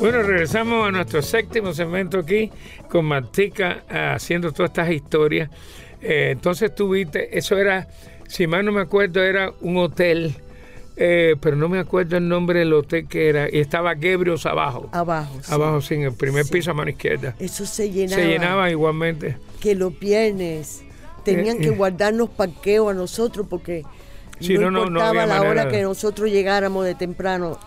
[0.00, 2.50] Bueno, regresamos a nuestro séptimo segmento aquí
[2.90, 5.48] con Martica eh, haciendo todas estas historias.
[6.02, 7.88] Eh, entonces tuviste, eso era,
[8.28, 10.34] si mal no me acuerdo, era un hotel,
[10.96, 14.88] eh, pero no me acuerdo el nombre del hotel que era, y estaba Gebrios abajo.
[14.92, 15.38] Abajo.
[15.42, 15.52] sí.
[15.52, 16.52] Abajo, sí, en el primer Sí.
[16.52, 17.34] piso a mano izquierda.
[17.38, 18.22] Eso se llenaba.
[18.22, 19.36] Se llenaba igualmente.
[19.60, 20.82] Que los viernes
[21.24, 21.70] tenían Eh, que eh.
[21.76, 23.82] guardarnos parqueo a nosotros porque
[24.40, 27.58] Sí, no, no, no, no importaba había la manera hora que nosotros llegáramos de temprano,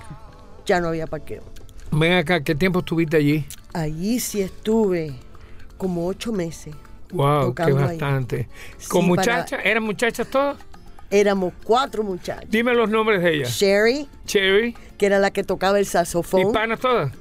[0.65, 1.43] ya no había parqueo.
[1.91, 3.45] Ven acá, ¿qué tiempo estuviste allí?
[3.73, 5.13] Allí sí estuve
[5.77, 6.75] como ocho meses.
[7.11, 7.83] Wow, qué Tocando ahí.
[7.85, 8.47] bastante.
[8.89, 9.59] ¿Con Sí, para- muchachas?
[9.63, 10.57] ¿Eran muchachas todas?
[11.09, 12.49] Éramos cuatro muchachos.
[12.49, 13.51] Dime los nombres de ellas.
[13.57, 16.41] Sherry, Cherry, que era la que tocaba el saxofón.
[16.41, 17.13] ¿hispanas todas?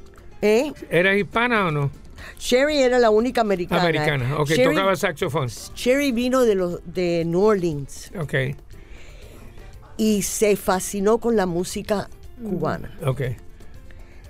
[0.42, 0.72] ¿eh?
[0.90, 1.90] ¿Eras hispana o no?
[2.38, 3.82] Sherry era la única americana.
[3.82, 5.48] Americana, ok, Sherry, tocaba saxofón.
[5.74, 8.34] Sherry vino de, los, de New Orleans Ok,
[9.96, 12.08] y se fascinó con la música
[12.42, 12.96] cubana.
[13.06, 13.22] ok.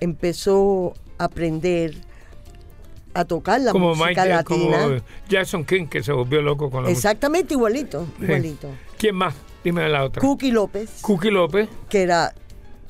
[0.00, 1.94] Empezó a aprender
[3.20, 4.78] a tocar la como música Mike, latina.
[4.82, 4.96] como
[5.28, 7.08] Jackson King, que se volvió loco con la música.
[7.10, 8.68] Exactamente igualito, igualito.
[8.98, 9.34] ¿Quién más?
[9.64, 10.20] Dime la otra.
[10.20, 11.68] Cookie López, Cookie López.
[11.88, 12.34] que era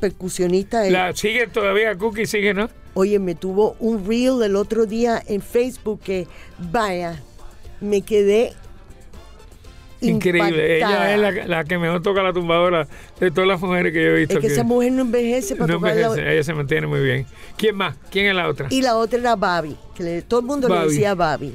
[0.01, 0.87] percusionista.
[0.87, 2.68] él- La, sigue todavía Cookie, sigue, ¿no?
[2.95, 6.27] Oye, me tuvo un reel el otro día en Facebook que,
[6.59, 7.20] vaya,
[7.81, 8.55] me quedé
[10.01, 10.76] Increíble.
[10.78, 11.12] impactada.
[11.14, 12.86] Ella es la, la que mejor toca la tumbadora
[13.18, 14.34] de todas las mujeres que yo he visto.
[14.34, 17.01] Es que esa mujer no envejece para no tocar la- envejece, ella se mantiene muy
[17.01, 17.26] bien.
[17.57, 17.97] ¿Quién más?
[18.11, 18.66] ¿Quién es la otra?
[18.70, 21.53] Y la otra era Babi, que le- todo el mundo le decía Babi.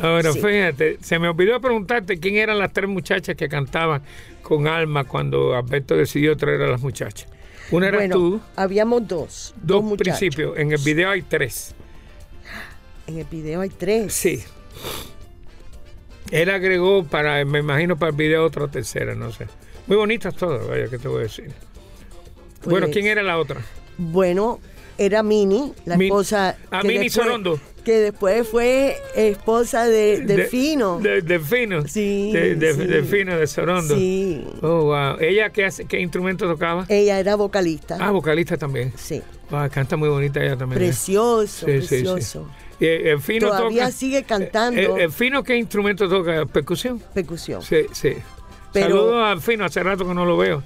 [0.00, 0.40] Ahora, Sí.
[0.40, 4.02] fíjate, se me olvidó preguntarte quién eran las tres muchachas que cantaban
[4.42, 7.28] con alma cuando Alberto decidió traer a las muchachas.
[7.70, 9.54] Una eras bueno, tú, habíamos dos.
[9.62, 10.18] dos muchachos.
[10.18, 10.58] principios.
[10.58, 11.74] En el video hay tres.
[13.06, 14.12] En el video hay tres.
[14.14, 14.42] Sí.
[16.30, 19.46] Él agregó para, me imagino, para el video otra tercera, no sé.
[19.86, 21.50] Muy bonitas todas, vaya, que te voy a decir.
[22.64, 23.60] bueno, Pues, ¿quién era la otra?
[23.98, 24.60] Bueno,
[24.98, 26.56] era Mini, la Min- esposa.
[26.70, 27.60] Ah, que Mini después- Sorondo.
[27.90, 31.00] Que después fue esposa de, de Fino.
[31.00, 31.84] De, de Fino.
[31.88, 32.84] Sí, De, de- sí.
[32.86, 33.96] de Fino, de Sorondo.
[33.96, 34.46] Sí.
[34.62, 35.16] Oh, wow.
[35.18, 36.86] ¿Ella qué, hace, qué instrumento tocaba?
[36.88, 37.96] Ella era vocalista.
[37.98, 38.92] Ah, vocalista también.
[38.96, 39.20] Sí.
[39.50, 40.80] Wow, canta muy bonita ella también.
[40.82, 40.84] ¿eh?
[40.86, 41.88] Precioso, Sí, sí, sí.
[41.88, 42.46] precioso.
[42.78, 43.92] Y el, el Fino Todavía toca.
[43.96, 44.80] sigue cantando.
[44.96, 46.46] El, el Fino, ¿qué instrumento toca?
[46.46, 47.02] ¿Percusión?
[47.12, 47.60] Percusión.
[47.60, 48.12] Sí, sí.
[48.72, 50.62] Pero- Saludos al Fino, hace rato que no lo veo.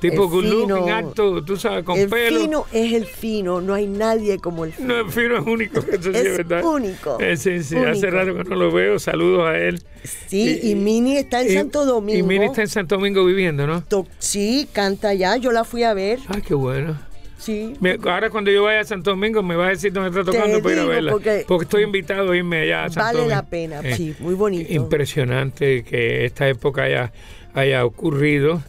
[0.00, 2.40] Tipo El good looking, Fino- alto, tú sabes, con el pelo.
[2.40, 4.88] fino es el fino, no hay nadie como el fino.
[4.88, 6.64] No, el Fino es único, eso sí es Es verdad.
[6.64, 8.10] único, Eh, sí, sí, hace único.
[8.10, 8.98] rato que no lo veo.
[9.00, 9.82] Saludos a él.
[10.28, 12.18] Sí, y, Mini está en y- Santo Domingo.
[12.18, 13.82] Y Mini está en Santo Domingo viviendo, ¿no?
[13.82, 16.20] To- Sí, canta allá, yo la fui a ver.
[16.28, 16.96] Ay, qué bueno.
[17.38, 17.74] Sí.
[18.04, 20.74] Ahora cuando yo vaya a Santo Domingo me va a decir dónde está tocando para
[20.74, 21.10] ir a verla.
[21.12, 23.34] porque- estoy invitado a irme allá a Santo Vale Domingo.
[23.36, 24.72] la pena, Eh, sí, muy bonito.
[24.72, 27.12] Impresionante que esta época haya,
[27.54, 28.62] haya ocurrido.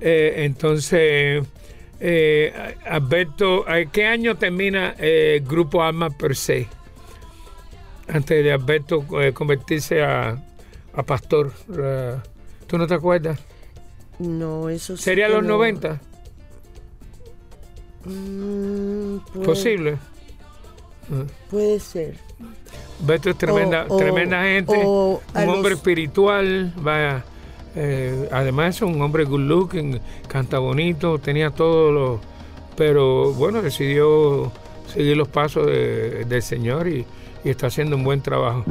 [0.00, 1.44] Eh, entonces,
[2.00, 6.68] eh, Alberto, ¿a ¿qué año termina eh, el Grupo Alma per se?
[8.08, 10.36] Antes de Alberto eh, convertirse a,
[10.94, 11.52] a pastor.
[11.76, 12.16] eh,
[12.66, 13.40] ¿Tú no te acuerdas?
[14.18, 15.50] No, eso sí ¿Sería los no.
[15.50, 16.00] 90?
[18.04, 19.98] Mm, puede- Posible.
[21.50, 22.16] Puede ser.
[23.00, 27.24] Beto es tremenda, O- o- tremenda gente, un hombre los- espiritual, vaya.
[27.76, 32.20] Eh, además es un hombre good looking, canta bonito, tenía todo lo,
[32.76, 34.50] pero bueno, decidió
[34.92, 37.04] seguir los pasos de- del Señor y
[37.44, 38.64] está haciendo un buen trabajo.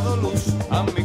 [0.00, 0.32] dado
[0.70, 1.04] a mi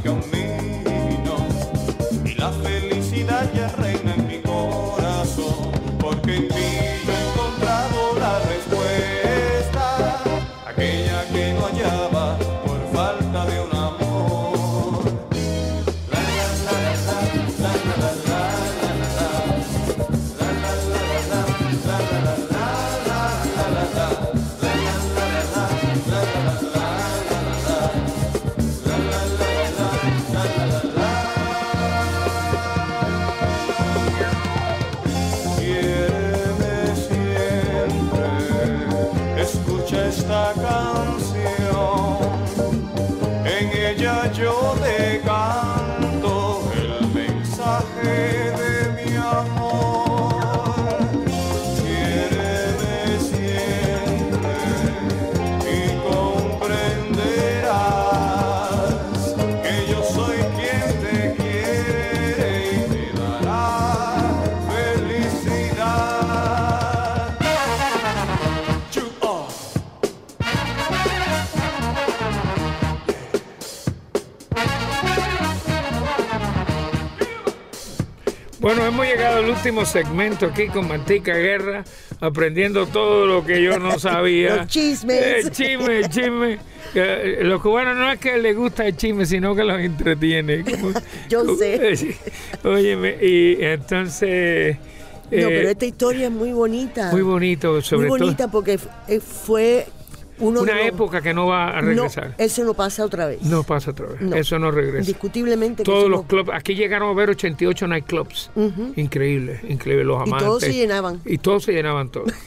[79.34, 81.84] llegado al último segmento aquí con Mantica Guerra,
[82.20, 84.56] aprendiendo todo lo que yo no sabía.
[84.58, 85.46] Los chismes.
[85.46, 86.60] El chisme, el chisme.
[86.94, 90.64] Eh, Los cubanos no es que les gusta el chisme, sino que los entretiene.
[90.80, 90.94] Como-
[91.30, 92.16] Yo sé.
[92.64, 94.78] Óyeme, y entonces...
[95.32, 97.12] No, eh, pero esta historia es muy bonita.
[97.12, 98.52] muy bonito, sobre muy bonita todo.
[98.52, 98.78] porque
[99.08, 99.88] eh, fue
[100.40, 102.36] uno Una los- época que no va a No, regresar.
[102.38, 103.42] eso no pasa otra vez.
[103.44, 104.22] No, pasa otra vez.
[104.22, 104.36] No.
[104.36, 105.00] Eso no regresa.
[105.00, 108.50] Indiscutiblemente que Todos los no- clubs, aquí llegaron a ver 88 nightclubs.
[108.56, 108.94] Ujú.
[108.96, 110.04] Increíble, increíble.
[110.06, 110.48] Los Y amantes.
[110.48, 111.22] todos se llenaban.
[111.26, 112.32] Y todos se llenaban todos.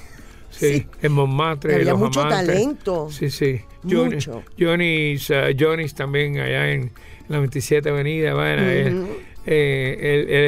[0.48, 0.86] Sí, Sí.
[1.02, 1.74] en Montmartre.
[1.74, 2.46] Había los mucho amantes.
[2.54, 3.08] talento.
[3.10, 3.60] Sí, sí.
[3.82, 4.42] Johnny, Mucho.
[4.58, 6.92] Johnny's, uh, Johnny's también allá en
[7.28, 8.32] la 27 Avenida.
[8.32, 9.06] Bueno, el,
[9.46, 10.44] eh, el, el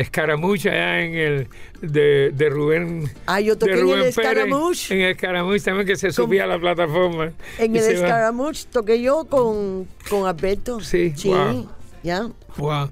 [0.70, 1.48] allá en el
[1.80, 3.08] de, de Rubén.
[3.26, 4.94] Ah, yo toqué de en el Escaramuche.
[4.94, 7.32] En el escaramuche también que se subía a la plataforma.
[7.58, 7.96] En el.
[7.96, 10.80] Scaramouche toqué yo con, con Alberto.
[10.80, 11.68] Sí, Sí, wow.
[12.02, 12.28] ya.
[12.56, 12.90] Wow.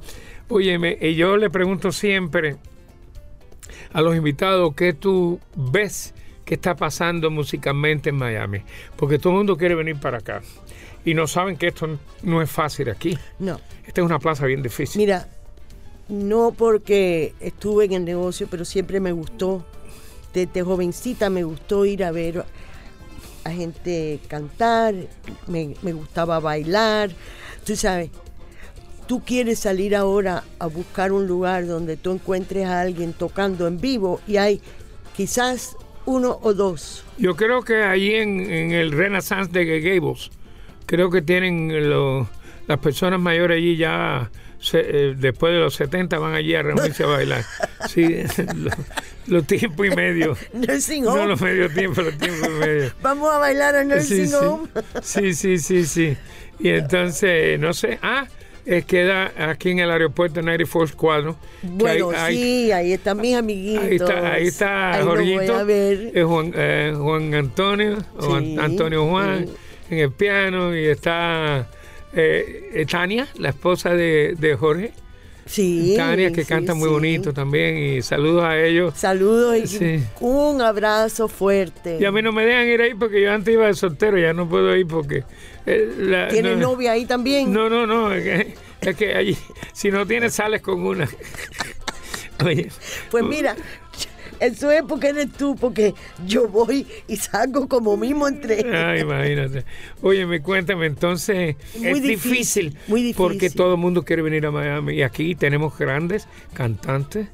[0.48, 2.56] Óyeme, y yo le pregunto siempre
[3.92, 8.60] a los invitados qué tú ves que está pasando musicalmente en Miami.
[8.94, 10.40] Porque todo el mundo quiere venir para acá.
[11.04, 13.18] Y no saben que esto no es fácil aquí.
[13.40, 13.60] No.
[13.84, 15.00] Esta es una plaza bien difícil.
[15.00, 15.28] Mira,
[16.08, 19.64] no porque estuve en el negocio, pero siempre me gustó,
[20.32, 22.44] desde jovencita me gustó ir a ver
[23.44, 24.94] a gente cantar,
[25.46, 27.10] me, gustaba bailar,
[27.64, 28.10] tú sabes.
[29.06, 33.80] Tú quieres salir ahora a buscar un lugar donde tú encuentres a alguien tocando en
[33.80, 34.60] vivo y hay
[35.16, 35.76] quizás
[36.06, 37.04] uno o dos.
[37.16, 40.30] Yo creo que allí en, el Renaissance de Gables,
[40.86, 42.26] creo que tienen los-
[42.66, 44.28] las personas mayores allí ya,
[44.60, 44.80] se-
[45.10, 47.44] eh, después de los 70, van allí a reunirse a bailar.
[47.88, 48.04] Sí,
[48.56, 48.72] los,
[49.26, 50.36] los tiempos y medio.
[50.52, 51.26] Nursing No home.
[51.26, 52.92] los medio tiempo, los tiempos y medio.
[53.02, 54.68] Vamos a bailar a Nursing sí, home.
[55.02, 56.16] sí, sí, sí, sí.
[56.58, 58.26] Y entonces, no sé, ah,
[58.64, 61.36] es queda aquí en el aeropuerto 94 Cuadro.
[61.62, 63.84] Bueno, hay- hay- sí, ahí están mis amiguitos.
[63.84, 66.10] Ahí está, ahí está Ahí lo Jorgito, a ver.
[66.14, 67.98] eh, Juan, eh, Juan Antonio,
[68.58, 69.54] Antonio Juan sí.
[69.94, 71.68] en el piano y está
[72.16, 74.92] eh, eh, Tania, la esposa de, de Jorge.
[75.44, 75.94] Sí.
[75.96, 76.92] Tania, que sí, canta muy sí.
[76.94, 78.94] bonito también y saludos a ellos.
[78.96, 80.02] Saludos y Sí.
[80.20, 81.98] un abrazo fuerte.
[82.00, 84.32] Y a mí no me dejan ir ahí porque yo antes iba de soltero, ya
[84.32, 85.22] no puedo ir porque...
[85.66, 87.52] eh, la- ¿Tiene no, novia ahí también?
[87.52, 88.54] No, no, no, es que,
[88.90, 89.38] es que allí,
[89.72, 91.08] si no tienes, sales con una.
[92.44, 92.68] Oye,
[93.10, 93.56] Pues mira,
[94.40, 95.94] eso es porque eres tú, porque
[96.26, 98.64] yo voy y salgo como mismo entre.
[98.76, 99.64] Ay, imagínate.
[100.02, 103.16] Oye, me cuéntame, entonces Muy es difícil, difícil, muy difícil.
[103.16, 107.28] porque todo el mundo quiere venir a Miami y aquí tenemos grandes cantantes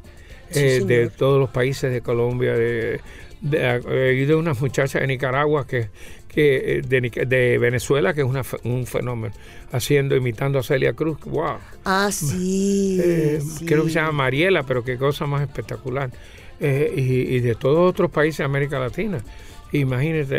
[0.51, 3.01] Sí, eh, de todos los países de Colombia, de,
[3.41, 5.89] de, eh, y de unas muchachas de Nicaragua que,
[6.29, 9.35] que eh, de, de Venezuela que es una un fenómeno
[9.73, 11.19] haciendo imitando a Celia Cruz.
[11.25, 11.57] Wow.
[11.87, 13.01] Ah, sí.
[13.03, 13.65] Eh, sí.
[13.65, 16.11] Creo que se llama Mariela, pero qué cosa más espectacular.
[16.65, 19.19] Eh, y, y de todos otros países de América Latina.
[19.73, 20.37] Imagínate,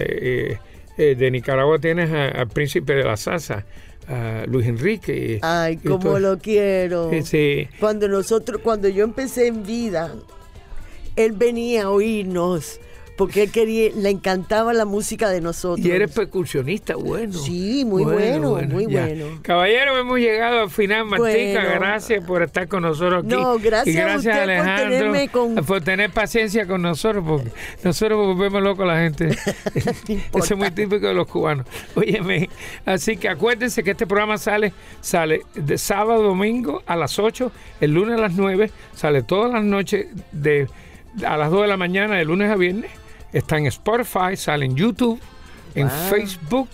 [0.53, 0.57] eh,
[0.97, 3.65] eh, de Nicaragua tienes al príncipe de la salsa,
[4.07, 5.39] a Luis Enrique.
[5.41, 7.09] Ay, y cómo todo- lo quiero.
[7.09, 7.67] Sí, sí.
[7.79, 10.13] Cuando nosotros, cuando yo empecé en vida,
[11.17, 12.79] él venía a oírnos
[13.15, 15.85] porque él quería, le encantaba la música de nosotros.
[15.85, 17.33] Y eres percusionista, bueno.
[17.33, 19.05] Sí, muy bueno, muy ya.
[19.05, 19.39] bueno.
[19.41, 21.61] Caballero, hemos llegado al final, Martica.
[21.61, 21.75] Bueno.
[21.75, 23.35] gracias por estar con nosotros aquí.
[23.35, 27.51] No, gracias y a gracias por Alejandro tenerme con- por tener paciencia con nosotros, porque
[27.83, 29.29] nosotros volvemos locos a la gente.
[29.75, 31.67] Eso es muy típico de los cubanos.
[31.95, 32.49] Óyeme,
[32.85, 37.51] así que acuérdense que este programa sale, sale de sábado, domingo a las 8,
[37.81, 40.67] el lunes a las 9, sale todas las noches de
[41.25, 42.89] a las 2 de la mañana, de lunes a viernes.
[43.33, 45.19] Está en Spotify, sale en YouTube,
[45.75, 45.97] en Wow.
[46.09, 46.69] Facebook,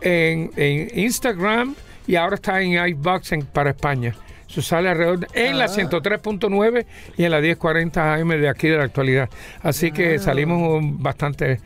[0.00, 1.74] en, en Instagram
[2.06, 4.14] y ahora está en iBox en- para España.
[4.48, 5.58] Eso sale alrededor de- en Ah.
[5.58, 6.86] la 103.9
[7.18, 9.28] y en la 1040 AM de aquí de la actualidad.
[9.62, 11.60] Así que salimos um, bastante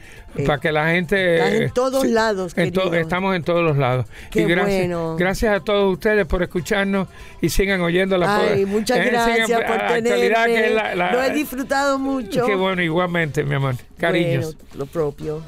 [0.44, 1.36] para que la gente...
[1.36, 4.06] estás en todos lados, en to- estamos en todos los lados.
[4.30, 5.16] Qué y gracias, bueno.
[5.16, 7.06] gracias a todos ustedes por escucharnos
[7.40, 11.30] y sigan oyendo la Ay, muchas eh, gracias sigan- por que la- la- Lo he
[11.30, 12.44] disfrutado mucho.
[12.46, 13.76] Qué bueno, igualmente, mi amor.
[13.98, 14.56] Cariños.
[14.56, 15.42] Bueno, lo propio.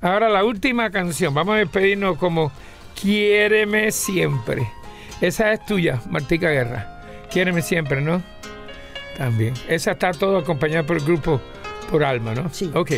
[0.00, 1.34] Ahora la última canción.
[1.34, 2.52] Vamos a despedirnos como
[2.94, 4.62] Quiéreme siempre.
[5.24, 6.86] Esa es tuya, Martica Guerra.
[7.30, 8.20] Quiéreme siempre, ¿no?
[9.16, 9.54] También.
[9.66, 11.40] Esa está todo acompañada por el grupo
[11.90, 12.50] Por Alma, ¿no?
[12.52, 12.70] Sí.
[12.74, 12.90] Ok.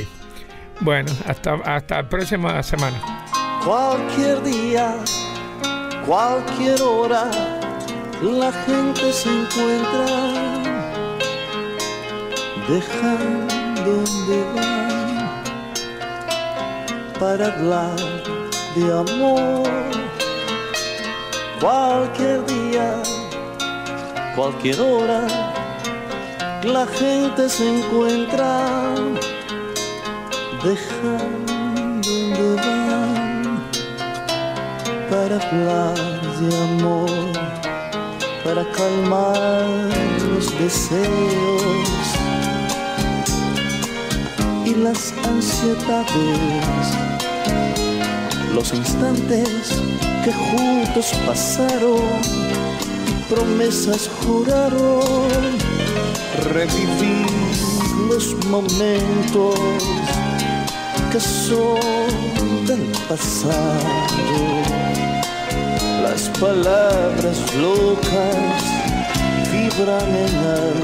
[0.81, 2.97] Bueno, hasta, hasta la próxima semana.
[3.65, 4.97] Cualquier día,
[6.05, 7.31] cualquier hora,
[8.21, 10.07] la gente se encuentra.
[12.69, 13.47] Dejan
[13.85, 15.43] donde van
[17.21, 17.97] para hablar
[18.75, 20.06] de amor.
[21.61, 23.03] Cualquier día,
[24.37, 25.27] cualquier hora,
[26.63, 28.95] la gente se encuentra.
[30.63, 31.47] Dejan
[32.03, 33.63] donde van
[35.11, 35.97] para hablar
[36.41, 37.11] de amor,
[38.45, 39.67] para calmar
[40.29, 42.07] los deseos
[44.67, 46.87] y las ansiedades,
[48.57, 49.69] los instantes
[50.25, 52.01] que juntos pasaron,
[53.29, 55.59] promesas juraron,
[56.55, 57.27] revivir
[58.09, 59.61] los momentos
[61.13, 61.77] que son
[62.67, 64.25] del pasado.
[66.03, 68.63] Las palabras locas
[69.53, 70.77] vibran en el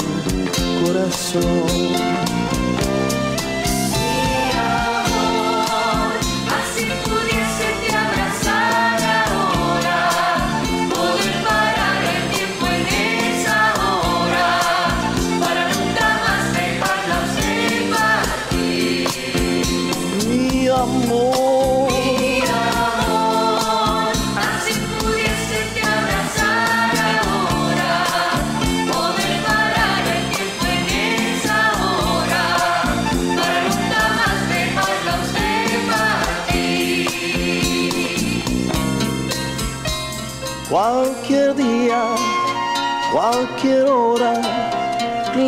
[0.85, 2.42] corazón.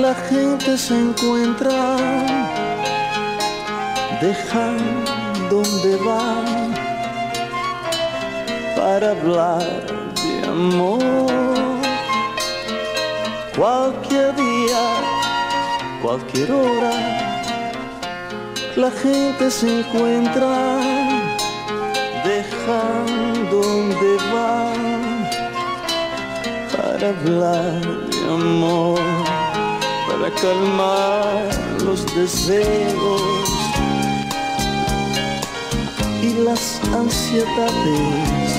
[0.04, 1.96] La gente se encuentra.
[4.20, 4.78] Dejan
[5.48, 6.74] donde van
[8.76, 9.64] para hablar
[10.22, 11.30] de amor.
[13.56, 14.84] Cualquier día,
[16.02, 16.94] cualquier hora,
[18.76, 20.54] la gente se encuentra.
[22.30, 23.06] Dejan
[23.54, 24.84] donde van
[26.76, 27.80] para hablar
[28.10, 29.13] de amor,
[30.24, 31.48] para calmar
[31.84, 33.22] los deseos
[36.22, 38.54] y las ansiedades,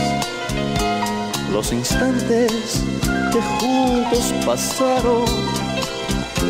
[1.51, 2.83] los instantes
[3.31, 5.25] que juntos pasaron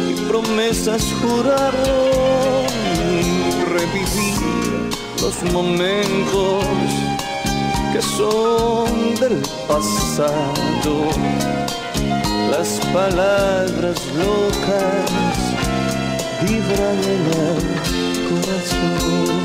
[0.09, 2.65] y promesas juraron
[3.71, 4.89] revivir
[5.21, 6.65] los momentos
[7.93, 11.09] que son del pasado,
[12.51, 15.05] las palabras locas
[16.41, 19.44] vibran en el corazón.